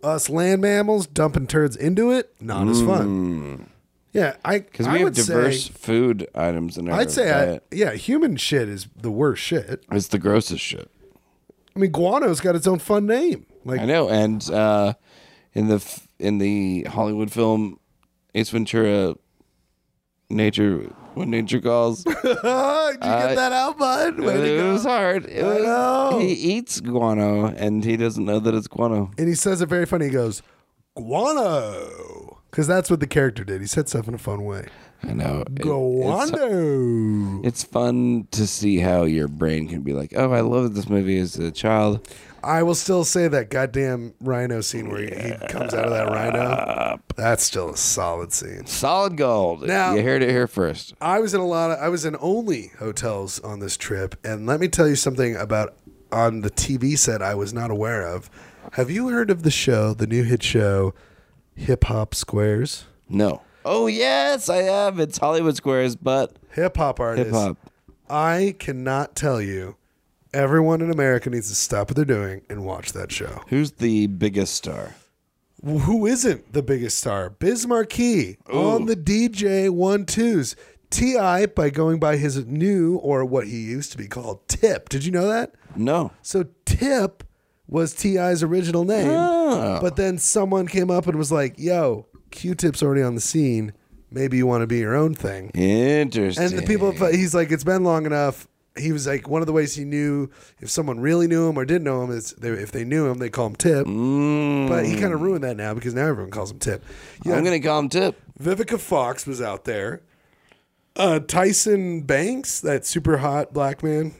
[0.03, 3.07] Us land mammals dumping turds into it, not as fun.
[3.59, 3.67] Mm.
[4.17, 7.31] Yeah, I Because I we have would diverse Say, food items in our I'd say,
[7.31, 9.85] I, yeah, human shit is the worst shit.
[9.91, 10.89] it's the grossest shit.
[11.75, 13.45] I mean, guano's got its own fun name.
[13.63, 14.93] Like I know, and uh,
[15.53, 17.79] in the in the Hollywood film
[18.33, 19.13] Ace Ventura,
[20.31, 24.19] Nature when Nature Calls, Did you get that out, bud?
[24.19, 25.25] It was hard.
[25.27, 26.19] It I was, know.
[26.19, 29.11] he eats guano and he doesn't know that it's guano.
[29.17, 30.05] And he says it very funny.
[30.05, 30.41] He goes,
[30.95, 31.87] guano.
[32.51, 33.61] Because that's what the character did.
[33.61, 34.67] He said stuff in a fun way.
[35.03, 35.43] I know.
[35.47, 35.61] It-
[36.01, 36.31] it's,
[37.43, 41.19] it's fun to see how your brain can be like, oh, I loved this movie
[41.19, 42.07] as a child.
[42.43, 46.07] I will still say that goddamn rhino scene where he, he comes out of that
[46.07, 46.99] rhino.
[47.15, 48.65] That's still a solid scene.
[48.65, 49.67] Solid gold.
[49.67, 50.93] Now- you heard it here first.
[51.01, 54.45] I was in a lot of I was in only hotels on this trip, and
[54.47, 55.75] let me tell you something about
[56.11, 58.29] on the TV set I was not aware of.
[58.73, 60.93] Have you heard of the show, the new hit show,
[61.57, 62.85] Hip Hop Squares?
[63.09, 63.41] No.
[63.65, 64.99] Oh yes, I have.
[64.99, 67.33] It's Hollywood Squares, but Hip hop artists.
[67.33, 67.57] hip hop.
[68.09, 69.75] I cannot tell you.
[70.33, 73.41] Everyone in America needs to stop what they're doing and watch that show.
[73.49, 74.95] Who's the biggest star?
[75.65, 77.29] Who isn't the biggest star?
[77.31, 80.55] Biz Markie on the DJ one twos.
[80.89, 81.47] T.I.
[81.47, 84.87] by going by his new or what he used to be called Tip.
[84.89, 85.53] Did you know that?
[85.75, 86.11] No.
[86.21, 87.23] So Tip
[87.67, 89.79] was T.I.'s original name, Oh.
[89.81, 93.73] but then someone came up and was like, "Yo, Q-Tip's already on the scene.
[94.09, 96.43] Maybe you want to be your own thing." Interesting.
[96.45, 98.47] And the people, he's like, it's been long enough.
[98.77, 101.65] He was like, one of the ways he knew if someone really knew him or
[101.65, 103.87] didn't know him is they, if they knew him, they call him Tip.
[103.87, 106.85] Mm, But he kind of ruined that now because now everyone calls him Tip.
[107.25, 108.21] Yeah, I'm gonna call him Tip.
[108.39, 110.03] Vivica Fox was out there.
[110.95, 114.13] Uh, Tyson Banks, that super hot black man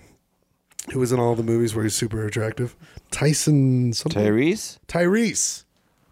[0.92, 2.76] who was in all the movies where he's super attractive.
[3.12, 4.22] Tyson something.
[4.22, 5.64] Tyrese Tyrese.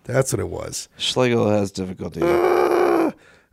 [0.04, 0.88] That's what it was.
[0.98, 2.22] Schlegel has difficulty.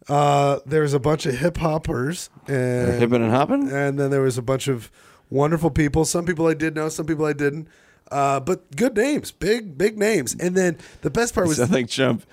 [0.09, 3.69] Uh, there's a bunch of hip hoppers and Hippin' and hoppin'.
[3.73, 4.91] and then there was a bunch of
[5.31, 6.05] wonderful people.
[6.05, 7.69] Some people I did know, some people I didn't.
[8.11, 10.35] Uh, but good names, big big names.
[10.39, 12.25] And then the best part was Sound like Trump.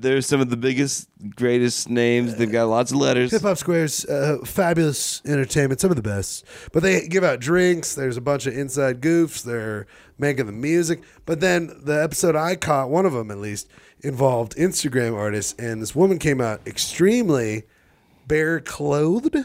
[0.00, 2.36] They're some of the biggest, greatest names.
[2.36, 3.32] They've got lots of letters.
[3.32, 6.44] Hip Hop Square's uh, fabulous entertainment, some of the best.
[6.72, 7.96] But they give out drinks.
[7.96, 9.42] There's a bunch of inside goofs.
[9.42, 11.02] They're making the music.
[11.26, 13.68] But then the episode I caught, one of them at least,
[14.00, 17.64] involved Instagram artists, and this woman came out extremely
[18.28, 19.36] bare clothed,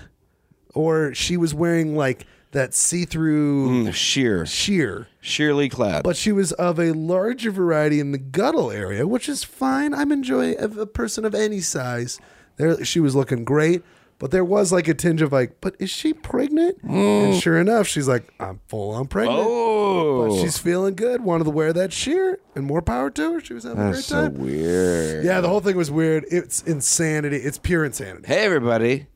[0.76, 5.08] or she was wearing like that see-through Mm, sheer, sheer.
[5.20, 6.04] sheerly clad.
[6.04, 9.94] But she was of a larger variety in the guttle area, which is fine.
[9.94, 12.20] I'm enjoying a, a person of any size.
[12.58, 13.82] There, she was looking great,
[14.20, 16.78] but there was like a tinge of like, but is she pregnant?
[16.84, 19.39] And sure enough, she's like, I'm full on pregnant.
[19.42, 21.22] oh, But she's feeling good.
[21.22, 23.39] Wanted to wear that sheer, and more power to her.
[23.42, 24.38] She was having a great that's so time.
[24.38, 25.26] weird.
[25.26, 26.26] yeah, the whole thing was weird.
[26.30, 27.38] It's insanity.
[27.38, 28.28] It's pure insanity.
[28.28, 29.08] Hey, everybody,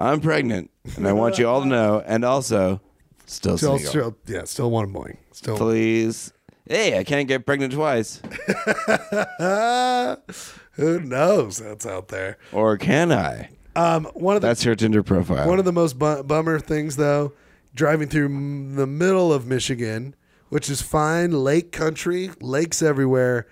[0.00, 2.02] I'm pregnant, and I want you all to know.
[2.06, 2.80] And also,
[3.26, 3.90] still Still, single.
[3.90, 5.18] still, yeah, still one boing.
[5.32, 6.32] Still, Please.
[6.66, 8.20] Hey, I can't get pregnant twice.
[10.72, 11.58] Who knows?
[11.58, 12.38] That's out there.
[12.52, 13.50] Or can I?
[13.76, 15.48] Um, one of the That's her Tinder profile.
[15.48, 17.32] One of the most bu- bummer things, though,
[17.74, 20.14] driving through m- the middle of Michigan,
[20.48, 23.46] which is fine, lake country, lakes everywhere,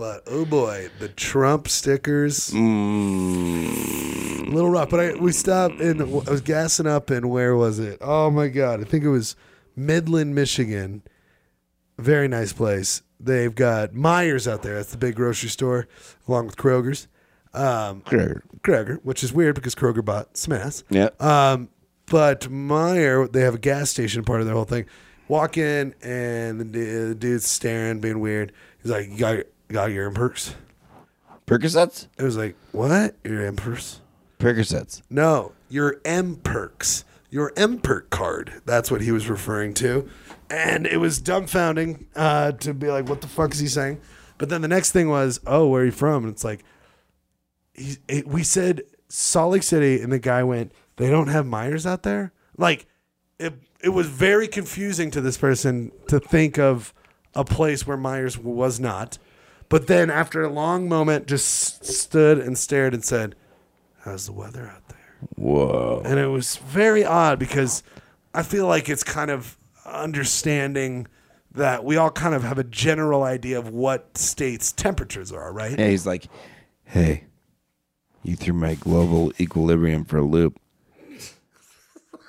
[0.00, 4.88] but oh boy, the Trump stickers, Mm, a little rough.
[4.88, 7.98] But I we stopped and I was gassing up and where was it?
[8.00, 9.36] Oh my god, I think it was
[9.76, 11.02] Midland, Michigan.
[11.98, 13.02] Very nice place.
[13.20, 14.76] They've got Meijers out there.
[14.76, 15.86] That's the big grocery store,
[16.26, 17.06] along with Kroger's.
[17.52, 18.40] Um, Kroger.
[18.62, 20.82] Kroger, which is weird because Kroger bought Smith's.
[20.88, 21.10] Yeah.
[21.20, 21.68] Um,
[22.06, 24.86] but Meijer, they have a gas station part of their whole thing.
[25.28, 28.52] Walk in and the, dude's staring, being weird.
[28.82, 29.36] He's like, "You got,
[29.72, 30.54] got your Impers?"
[31.46, 32.06] Percocets?
[32.18, 33.16] It was like, "What?
[33.24, 34.00] Your Impers?"
[34.38, 35.02] Percocets.
[35.10, 38.62] No, your mPerks, your mPerk card.
[38.64, 40.08] That's what he was referring to,
[40.48, 44.00] and it was dumbfounding uh, to be like, "What the fuck is he saying?"
[44.38, 46.64] But then the next thing was, "Oh, where are you from?" And it's like,
[47.74, 51.84] he, it, we said Salt Lake City, and the guy went, "They don't have Meijers
[51.84, 52.86] out there." Like,
[53.38, 56.94] it it was very confusing to this person to think of
[57.34, 59.18] a place where Meijers was not.
[59.70, 63.36] But then, after a long moment, just stood and stared and said,
[64.00, 64.98] "How's the weather out there?"
[65.36, 66.02] Whoa.
[66.04, 67.82] And it was very odd because
[68.34, 69.56] I feel like it's kind of
[69.86, 71.06] understanding
[71.52, 75.78] that we all kind of have a general idea of what states' temperatures are, right?
[75.78, 76.26] Yeah, he's like,
[76.84, 77.24] hey,
[78.22, 80.60] you threw my global equilibrium for a loop.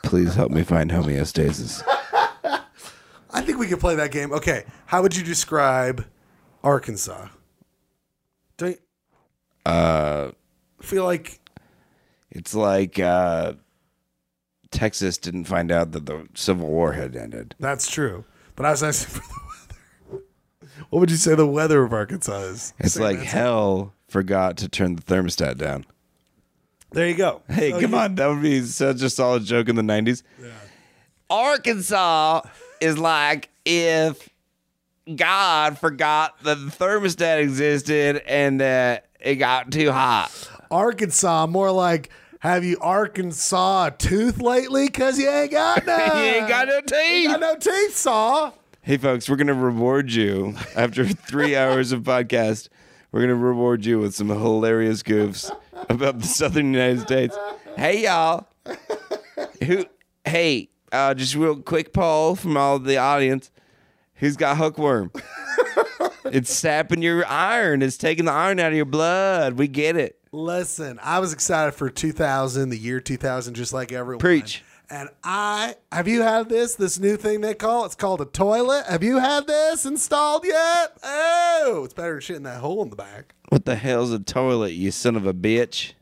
[0.04, 1.84] Please help me find homeostasis.
[3.34, 4.32] I think we could play that game.
[4.34, 6.06] Okay, how would you describe
[6.64, 7.28] Arkansas?
[8.58, 8.80] Don't
[9.66, 10.32] Uh,
[10.82, 11.40] feel like
[12.30, 13.54] it's like uh,
[14.72, 17.56] Texas didn't find out that the Civil War had ended.
[17.60, 18.24] that's true,
[18.56, 19.40] but I was asking for the
[20.14, 20.24] weather.
[20.90, 22.74] What would you say the weather of Arkansas is?
[22.80, 23.30] It's Same like answer.
[23.30, 25.86] hell forgot to turn the thermostat down.
[26.92, 27.42] There you go.
[27.50, 28.16] Hey, So come you- on.
[28.16, 30.24] That would be such a solid joke in the 90s.
[31.30, 32.42] Arkansas
[32.82, 34.28] is like if
[35.16, 40.32] God forgot that the thermostat existed and that it got too hot.
[40.70, 42.10] Arkansas, more like.
[42.40, 44.88] Have you Arkansas a tooth lately?
[44.90, 46.18] Cause you ain't got none.
[46.18, 47.28] you ain't got no You teeth.
[47.30, 48.52] got no teeth, saw.
[48.82, 52.68] Hey, folks, we're going to reward you after three hours of podcast.
[53.12, 55.56] We're going to reward you with some hilarious goofs
[55.88, 57.38] about the southern United States.
[57.78, 58.48] Hey, y'all.
[59.64, 59.86] Who?
[60.26, 63.52] Hey, uh, just real quick poll from all the audience.
[64.22, 65.12] Who's got hookworm?
[66.26, 67.82] it's sapping your iron.
[67.82, 69.54] It's taking the iron out of your blood.
[69.54, 70.20] We get it.
[70.32, 74.20] Listen, I was excited for 2000, the year 2000, just like everyone.
[74.20, 74.64] Preach.
[74.92, 78.86] And I have you had this this new thing they call it's called a toilet.
[78.88, 80.98] Have you had this installed yet?
[81.04, 83.34] Oh, it's better than shit in that hole in the back.
[83.50, 85.94] What the hell's a toilet, you son of a bitch?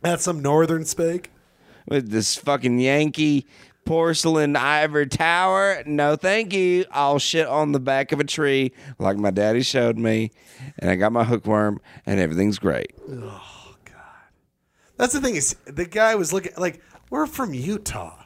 [0.00, 1.30] That's some northern speak.
[1.86, 3.46] with this fucking Yankee
[3.88, 5.82] porcelain ivory tower.
[5.86, 6.84] No, thank you.
[6.92, 10.30] I'll shit on the back of a tree like my daddy showed me,
[10.78, 12.92] and I got my hookworm, and everything's great.
[13.10, 13.94] Oh, God.
[14.98, 18.24] That's the thing is the guy was looking like we're from Utah.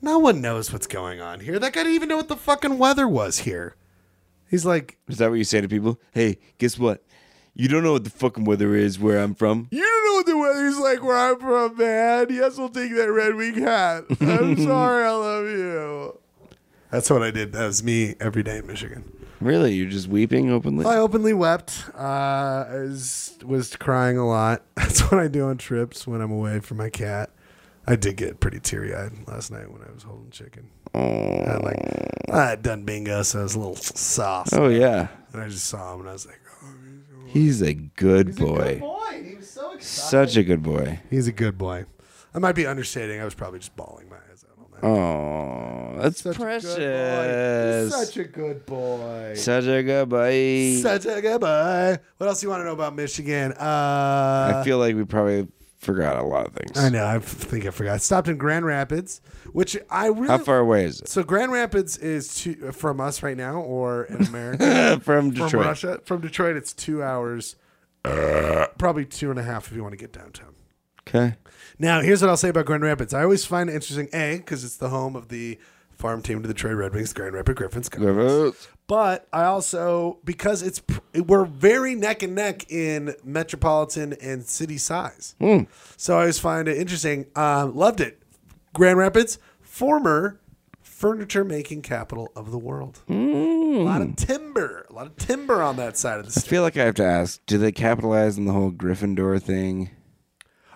[0.00, 1.60] No one knows what's going on here.
[1.60, 3.76] That guy didn't even know what the fucking weather was here.
[4.50, 6.00] He's like, Is that what you say to people?
[6.10, 7.04] Hey, guess what?
[7.54, 9.68] You don't know what the fucking weather is where I'm from.
[9.70, 9.84] You
[10.62, 12.26] don't know what the weather's like where I'm from, man.
[12.30, 14.04] Yes, we'll take that Red Wing hat.
[14.20, 16.18] I'm sorry, I love you.
[16.90, 17.52] That's what I did.
[17.52, 19.10] That was me every day in Michigan.
[19.40, 19.74] Really?
[19.74, 20.84] You're just weeping openly?
[20.86, 21.84] I openly wept.
[21.94, 21.98] Uh,
[22.68, 24.62] I was, was crying a lot.
[24.76, 27.30] That's what I do on trips when I'm away from my cat.
[27.86, 30.70] I did get pretty teary eyed last night when I was holding chicken.
[30.94, 31.78] I had like
[32.30, 34.52] I had done bingo, so I was a little sauce.
[34.52, 35.08] Oh, yeah.
[35.32, 36.66] And I just saw him and I was like, oh,
[37.26, 38.78] He's a good He's a good boy.
[38.78, 39.24] boy.
[39.28, 39.71] He was so excited.
[39.82, 41.00] Such a good boy.
[41.10, 41.84] He's a good boy.
[42.34, 43.20] I might be understating.
[43.20, 44.86] I was probably just bawling my eyes out on that.
[44.86, 46.74] Oh, that's Such precious.
[46.74, 47.92] a good.
[47.92, 49.34] Such a good boy.
[49.36, 50.76] Such a good boy.
[50.80, 51.98] Such a good boy.
[52.16, 53.52] What else do you want to know about Michigan?
[53.52, 56.78] Uh, I feel like we probably forgot a lot of things.
[56.78, 57.04] I know.
[57.04, 58.00] I think I forgot.
[58.00, 59.20] Stopped in Grand Rapids,
[59.52, 60.28] which I really.
[60.28, 61.08] How far away is it?
[61.08, 65.00] So Grand Rapids is two, from us right now, or in America?
[65.04, 65.50] From Detroit.
[65.50, 66.00] from Russia.
[66.04, 67.56] From Detroit, it's two hours.
[68.02, 70.54] Probably two and a half if you want to get downtown.
[71.08, 71.36] Okay.
[71.78, 73.12] Now, here's what I'll say about Grand Rapids.
[73.12, 75.58] I always find it interesting, A, because it's the home of the
[75.90, 77.88] farm team to the Detroit Red Wings, Grand Rapids Griffins.
[77.88, 78.68] Griffins.
[78.86, 80.82] But I also, because it's
[81.14, 85.34] we're very neck and neck in metropolitan and city size.
[85.96, 87.26] So I always find it interesting.
[87.36, 88.20] Um, loved it.
[88.74, 90.40] Grand Rapids, former
[91.02, 93.00] furniture making capital of the world.
[93.08, 96.62] A lot of timber, a lot of timber on that side of the I feel
[96.62, 99.90] like I have to ask: Do they capitalize on the whole Gryffindor thing?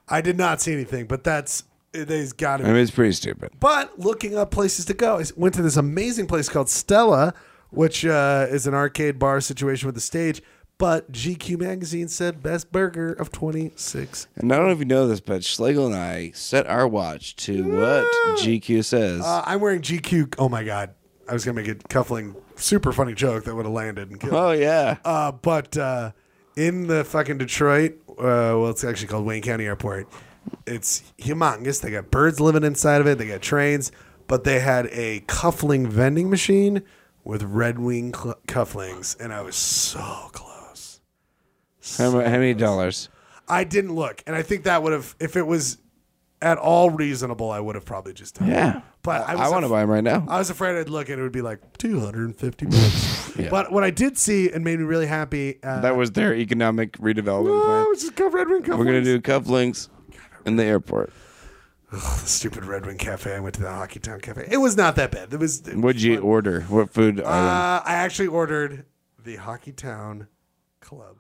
[0.09, 1.63] I did not see anything, but that's
[1.93, 3.53] they's got to I mean, it's pretty stupid.
[3.61, 7.33] But looking up places to go, I went to this amazing place called Stella,
[7.71, 10.43] which uh, is an arcade bar situation with a stage.
[10.79, 14.27] But GQ magazine said best burger of 26.
[14.37, 17.35] And I don't know if you know this, but Schlegel and I set our watch
[17.37, 18.05] to what
[18.41, 19.23] GQ says.
[19.23, 20.35] Uh, I'm wearing GQ.
[20.39, 20.91] Oh my god,
[21.29, 24.35] I was gonna make a cuffling super funny joke that would have landed and killed.
[24.35, 24.99] oh yeah.
[25.03, 26.13] Uh, but uh,
[26.57, 30.09] in the fucking Detroit, uh, well, it's actually called Wayne County Airport.
[30.67, 31.81] It's humongous.
[31.81, 33.17] They got birds living inside of it.
[33.17, 33.93] They got trains,
[34.27, 36.83] but they had a cuffling vending machine
[37.25, 39.99] with Red Wing cl- cufflings, and I was so
[40.33, 40.53] close.
[41.99, 43.09] How, mu- how many dollars?
[43.49, 45.79] I didn't look, and I think that would have, if it was
[46.43, 48.49] at all reasonable, I would have probably just done.
[48.49, 48.53] it.
[48.53, 48.81] Yeah.
[49.03, 50.27] But I I, want to af- buy them right now.
[50.29, 53.23] I was afraid I'd look and it would be like 250 bucks.
[53.37, 53.51] Yeah.
[53.51, 55.59] But what I did see and made me really happy.
[55.63, 57.87] Uh, that was their economic redevelopment oh, plan.
[57.91, 58.63] it's just Red Wing.
[58.67, 59.91] We're gonna do cufflinks
[60.47, 61.13] in the airport.
[61.91, 63.35] the stupid Red Wing Cafe.
[63.35, 64.49] I went to the Hockeytown Cafe.
[64.51, 65.35] It was not that bad.
[65.35, 65.69] It was.
[65.69, 66.63] it What'd you order?
[66.63, 67.21] What food?
[67.21, 67.83] Uh, item?
[67.85, 68.87] I actually ordered
[69.23, 70.29] the Hockeytown
[70.81, 71.19] Club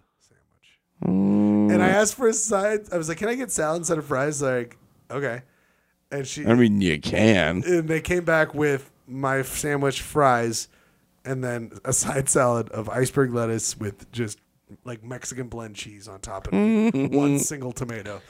[1.04, 1.72] Mm.
[1.72, 2.80] and I asked for a side.
[2.92, 4.76] I was like, "Can I get salad instead of fries?" Like,
[5.10, 5.42] okay.
[6.10, 7.62] And she I mean, you can.
[7.66, 10.68] and they came back with my sandwich fries,
[11.24, 14.38] and then a side salad of iceberg lettuce with just
[14.84, 18.20] like Mexican blend cheese on top and one single tomato.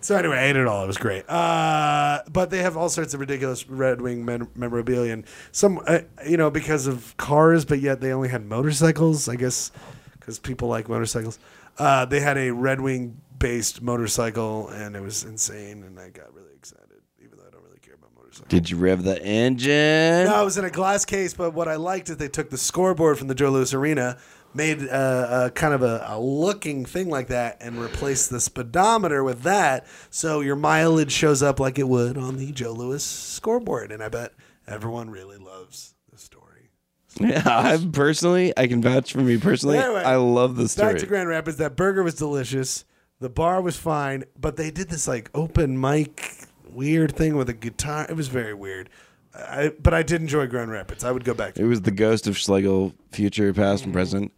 [0.00, 0.84] So anyway, I ate it all.
[0.84, 1.28] It was great.
[1.28, 6.00] Uh, but they have all sorts of ridiculous Red Wing mem- memorabilia, and some, uh,
[6.26, 9.28] you know, because of cars, but yet they only had motorcycles.
[9.28, 9.70] I guess
[10.18, 11.38] because people like motorcycles.
[11.78, 16.32] Uh, they had a Red Wing based motorcycle, and it was insane, and I got
[16.34, 18.48] really excited, even though I don't really care about motorcycles.
[18.48, 20.26] Did you rev the engine?
[20.26, 22.58] No, it was in a glass case, but what I liked is they took the
[22.58, 24.18] scoreboard from the Joe Louis Arena,
[24.54, 29.24] made uh, a kind of a, a looking thing like that, and replaced the speedometer
[29.24, 33.90] with that, so your mileage shows up like it would on the Joe Louis scoreboard.
[33.90, 34.34] And I bet
[34.68, 35.94] everyone really loves.
[37.20, 39.78] Yeah, I personally, I can vouch for me personally.
[39.78, 40.94] Anyway, I love the story.
[40.94, 41.58] Back to Grand Rapids.
[41.58, 42.84] That burger was delicious.
[43.20, 47.54] The bar was fine, but they did this like open mic weird thing with a
[47.54, 48.06] guitar.
[48.08, 48.88] It was very weird.
[49.34, 51.04] I, but I did enjoy Grand Rapids.
[51.04, 51.58] I would go back.
[51.58, 53.98] it was the ghost of Schlegel, future, past, and mm-hmm.
[53.98, 54.32] present.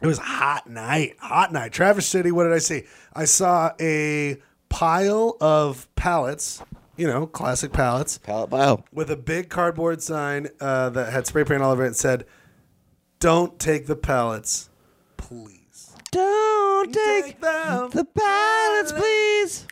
[0.00, 1.72] It was a hot night, hot night.
[1.72, 2.32] Traverse City.
[2.32, 2.84] What did I see?
[3.12, 4.38] I saw a
[4.70, 6.62] pile of pallets.
[7.00, 8.84] You know, classic pallets Pallet bio.
[8.92, 12.26] with a big cardboard sign uh, that had spray paint all over it and said,
[13.20, 14.68] "Don't take the pallets,
[15.16, 17.88] please." Don't Take them.
[17.90, 19.66] the pallets, please.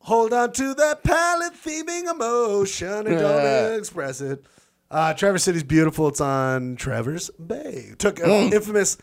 [0.00, 4.44] Hold on to that pallet theming emotion and don't express it.
[4.90, 6.08] Uh, Traverse City's beautiful.
[6.08, 7.94] It's on Traverse Bay.
[7.96, 8.98] Took an infamous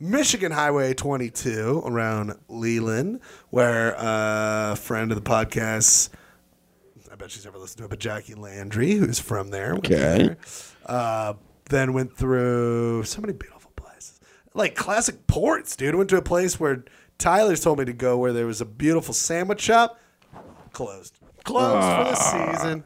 [0.00, 3.20] Michigan Highway 22 around Leland,
[3.50, 6.08] where uh, a friend of the podcast,
[7.22, 10.26] bet she's never listened to it, but Jackie Landry, who's from there, went Okay.
[10.26, 10.36] there.
[10.84, 11.34] Uh,
[11.70, 14.18] then went through so many beautiful places,
[14.54, 15.94] like classic ports, dude.
[15.94, 16.84] Went to a place where
[17.18, 20.00] Tyler's told me to go, where there was a beautiful sandwich shop,
[20.72, 22.16] closed, closed for the
[22.56, 22.84] season.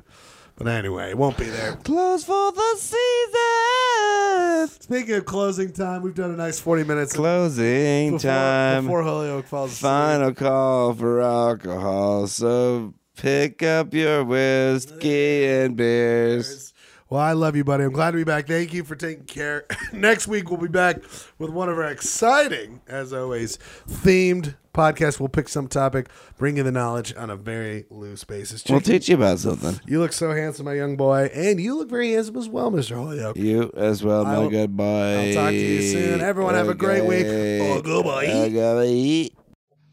[0.59, 1.77] But anyway, it won't be there.
[1.77, 4.69] Close for the season.
[4.83, 8.85] Speaking of closing time, we've done a nice forty minutes Closing before, time.
[8.85, 9.91] before Holyoke falls asleep.
[9.91, 12.27] Final call for alcohol.
[12.27, 16.73] So pick up your whiskey and beers.
[17.09, 17.85] Well, I love you, buddy.
[17.85, 18.49] I'm glad to be back.
[18.49, 19.65] Thank you for taking care.
[19.93, 20.97] Next week, we'll be back
[21.39, 23.59] with one of our exciting, as always,
[23.89, 25.21] themed podcasts.
[25.21, 28.65] We'll pick some topic, bring you the knowledge on a very loose basis.
[28.69, 29.81] We'll teach you about something.
[29.87, 32.97] you look so handsome, my young boy, and you look very handsome as well, Mr.
[32.97, 33.37] Holyoke.
[33.37, 34.85] You as well, my I'll- good boy.
[35.29, 36.21] I'll talk to you soon.
[36.21, 37.27] Everyone have a great week.
[37.29, 38.49] Oh, goodbye.
[38.49, 39.31] goodbye.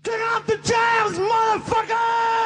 [0.03, 2.42] Turn off the jams, motherfucker!